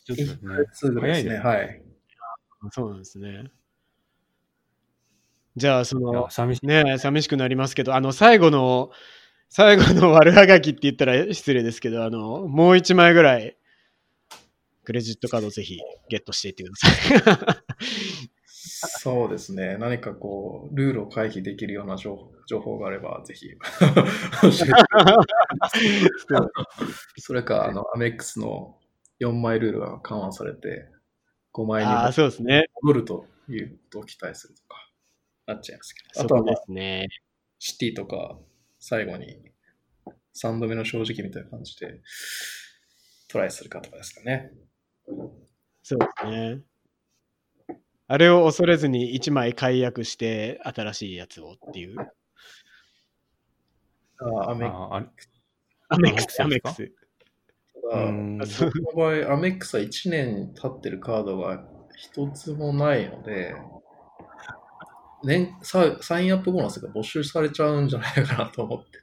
[0.07, 0.39] ちょっとですね。
[0.73, 1.41] 2ぐらいですね。
[1.43, 1.83] 早はい。
[2.71, 3.51] そうなんですね。
[5.57, 6.67] じゃあ、その、寂しい。
[6.67, 8.91] ね寂しくなりますけど、あの、最後の、
[9.49, 13.57] 最後の 悪はがきって言ったら失礼ですけど、あの、もう1枚ぐらい、
[14.85, 15.79] クレジットカードぜひ
[16.09, 16.91] ゲットしていってください。
[18.49, 19.77] そうですね。
[19.79, 23.47] 何かこう、ルールを回避できるような情報情報があれば、ぜひ。
[27.19, 28.79] それか、あの、アメックスの
[29.21, 30.89] 4枚ルールが緩和されて、
[31.55, 32.67] 5枚にああ、そうですね。
[32.83, 34.77] 戻るということを期待するとか、
[35.47, 36.21] なっちゃいますけど。
[36.23, 37.09] あとは、でまあ、すね。
[37.59, 38.39] シティとか、
[38.79, 39.39] 最後に
[40.35, 42.01] 3度目の正直みたいな感じで
[43.29, 44.51] トライするかとかですかね。
[45.83, 46.61] そうですね。
[48.09, 51.97] あれを恐れずに1枚解約して新しいやつをっていう。
[54.19, 55.07] あアメックああれ
[55.89, 56.93] アメックス、アメックス
[58.55, 61.65] その場合、アメックスは1年経ってるカードが
[61.97, 63.55] 一つもないので、
[65.25, 68.99] 年ササインアップボーナスが没収されちゃうんじゃないかなと思ってて、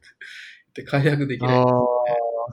[0.82, 1.58] で解約できない。
[1.58, 1.76] ああ、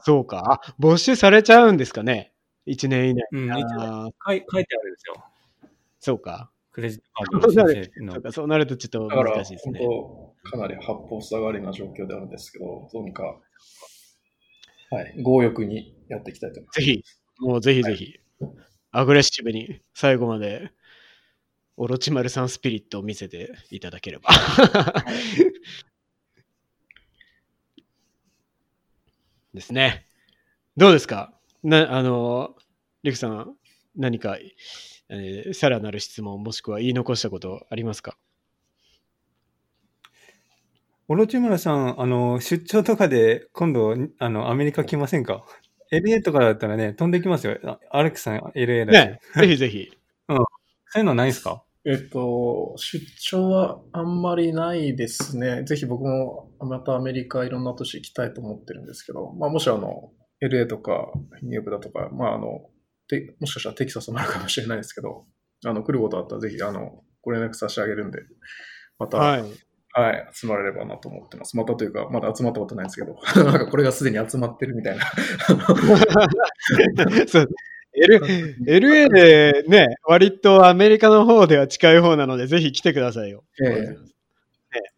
[0.03, 0.61] そうか。
[0.63, 2.33] あ、没収されちゃうんですかね。
[2.65, 3.27] 1年以内。
[3.31, 5.25] うん、書い書いてあるんですよ。
[5.99, 6.51] そうか。
[6.71, 8.21] クレジットカードの申請のそう。
[8.21, 9.79] か、そうなるとちょっと難しいですね。
[10.43, 13.23] かなり八方塞がりな状況であるんですけど、どうにか、
[14.91, 16.79] はい、強欲にやっていきたいと思います。
[16.79, 17.03] ぜひ、
[17.39, 18.19] もうぜひぜひ、
[18.91, 20.71] アグレッシブに最後まで、
[21.77, 24.29] オロチマルさんスピリットを見せていただければ。
[29.53, 30.05] ですね。
[30.75, 31.33] どうですか？
[31.63, 32.55] な、あの、
[33.03, 33.53] リクさん、
[33.95, 34.37] 何か、
[35.09, 38.17] えーさらなる質問もしくは言い残したことありますか？
[41.07, 45.45] オロチマルさん、あの、出張とかで今度、あの、アメリカ来ませんか
[45.91, 47.57] ?LA とかだったらね、飛んできますよ。
[47.63, 49.07] あアレックスさん、LA だし。
[49.07, 49.89] ね、ぜひぜひ。
[50.27, 51.63] そういうのないですか？
[51.89, 55.63] えっと、出張はあんまりないですね。
[55.63, 60.11] ぜひ僕もまたアメリカいろんな都市行きたいと思ってるんですけど、まあもしあの、
[60.41, 62.69] LA とかニューヨークだとか、まああの、
[63.07, 65.27] てもしかしたらテキサスもあるかもしれないですけど、
[65.65, 68.19] あの、来ることあったらぜひあの、ご連絡差し上げるんで、
[68.99, 69.51] また、はい、はい。
[69.93, 71.55] はい、集まれればなと思ってます。
[71.55, 73.15] またというか、まだ集まったことないんですけど、
[73.49, 75.05] なんかこれがすでに集まってるみたいな。
[77.27, 77.49] そう。
[77.97, 78.21] L、
[78.65, 83.43] LA でね、割とアメリカの方では近い方なので、ぜひ来てくださいよ。
[83.61, 83.97] ええね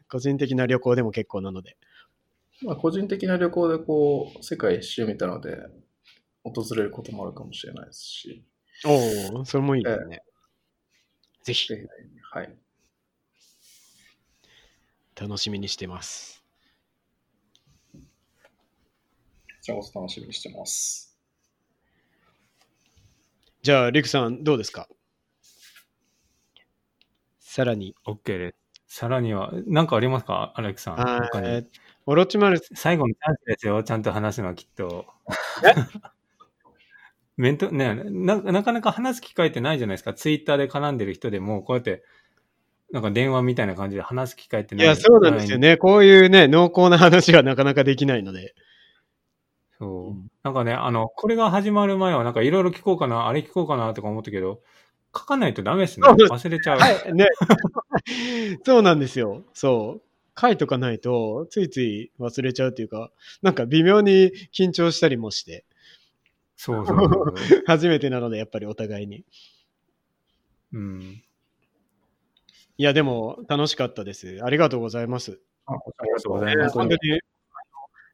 [0.09, 1.77] 個人的な旅行でも結構なので。
[2.63, 5.57] まあ、個人的な旅行でこう、世界一周みたので、
[6.43, 8.43] 訪れることもあるかもしれないですし、
[8.85, 10.21] おお、それもいいですね。
[11.43, 11.87] ぜひぜひ、
[12.31, 12.55] はい。
[15.19, 16.43] 楽しみにしてます。
[17.93, 17.99] こ
[19.61, 21.08] ちらこそ楽しみにしてます。
[23.61, 24.87] じゃあ、リクさん、どうですか？
[27.41, 28.55] さらに、OK で
[28.87, 28.99] す。
[28.99, 30.53] さらには、何かありますか？
[30.55, 30.99] アレックさん。
[30.99, 31.65] あ他にー
[32.05, 33.83] オロチマル、最後のチャンスですよ。
[33.83, 35.05] ちゃんと話すのはきっと。
[37.37, 40.13] 面とねな、なかなか話す機会ってないじゃないですか。
[40.13, 42.03] ツイッターで絡んでる人でも、こうやって、
[42.91, 45.57] なんか電話みたいな感じで話す機会ってないいや、そうなんですよ。
[45.59, 45.77] ね。
[45.77, 48.55] こういうね、濃厚な話はなかなかできないので。
[49.79, 50.29] そう。
[50.43, 54.61] なんかね、あの、これが始まる前は、なんかいろいろ聞こうかな、あれ聞こうかなとか思ったけど、
[55.15, 56.07] 書かないとダメですね。
[56.07, 56.79] 忘れちゃう。
[56.79, 57.27] はい、ね。
[58.63, 59.43] そうなんですよ。
[59.53, 60.01] そう。
[60.39, 63.11] 書いとかないと、ついつい忘れちゃうというか、
[63.41, 65.65] なんか微妙に緊張したりもして、
[66.55, 67.33] そうそうそう。
[67.65, 69.25] 初めてなので、やっぱりお互いに。
[70.73, 71.23] うん。
[72.77, 74.39] いや、でも楽しかったです。
[74.43, 75.39] ありがとうございます。
[75.65, 75.73] あ
[76.03, 77.19] りがとうございらます本当に、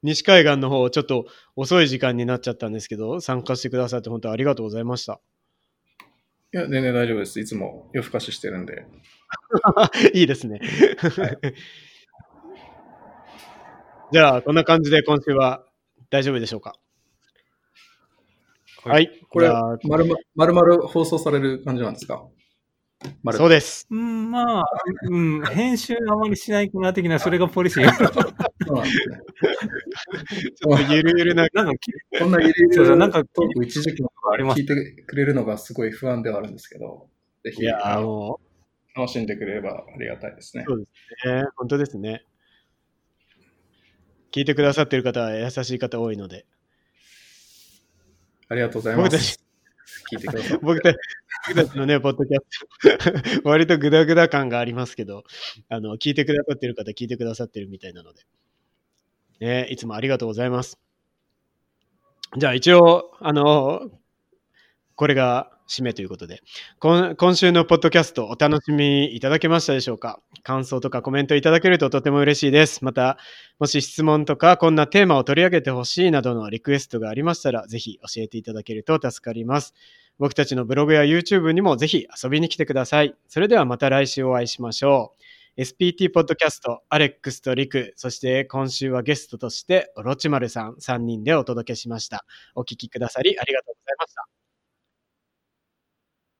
[0.06, 1.26] 西海岸の方、ちょっと
[1.56, 5.20] 遅い時間になっちゃったんですけど、参加してくださって本当ありがとうございました。
[6.54, 7.40] いや、全然大丈夫です。
[7.40, 8.86] いつも夜更かししてるんで。
[10.14, 10.62] いいですね。
[14.12, 15.66] じゃあ、こんな感じで今週は
[16.12, 16.76] 大丈夫でしょうか？
[18.84, 19.22] はいはい。
[19.30, 22.28] これじゃあ、まるままるまる放送される感じなんですか？
[23.24, 23.88] まるそうです。
[23.90, 24.64] うん、まあ、
[25.10, 28.45] うん、編集あまりしないかな的な、それがポリシー。
[28.66, 31.48] ちょっとゆるゆるな。
[31.54, 37.08] なんかき、こんなゆるゆるなんかトーク1時間あります聞いてくれるのがすごい不安ではあるんですけど、
[37.44, 38.40] ぜひ楽
[39.08, 40.66] しんでくれればありがたいですね。
[40.68, 40.86] う、ね、
[41.58, 42.24] 本当ですね。
[44.32, 46.46] 聞いてくださってる方は優しい方多いので、
[48.50, 49.40] ありがとうございま僕たすち。
[50.12, 50.60] 聞いてください。
[50.62, 50.94] 僕た
[51.48, 55.24] 僕たちのね、ポッドキャスト、 割とグダグダ感がありますけど、
[55.70, 58.22] あの、聞いてくださってる方、聞いてくださってるみたいなので、
[59.40, 60.80] ね、いつもありがとうございます。
[62.38, 63.90] じゃあ一応、あの、
[64.96, 66.42] これが締めということで、
[66.80, 70.20] 今今週のポッドキャストお楽しみいただけましたでしょうか？
[70.44, 72.86] 感想とかコメントいただけるととても嬉しいです。
[72.86, 73.18] また、
[73.60, 79.74] もし質問とかこんなテーマを取り上げてほしいなどのリクエストがありましたら、ぜひ教えていただけると助かります。
[80.18, 83.16] 僕たちのブログや YouTube にもぜひ遊びに来てください。
[83.28, 85.25] それではまた来週お会いしましょう。
[85.58, 92.26] SPT ポッドキャスト、アレックスとリク、そして今週はゲストとして、オロチマルさん3人でお届けしました。
[92.56, 94.35] お聞きくださりありがとうございました。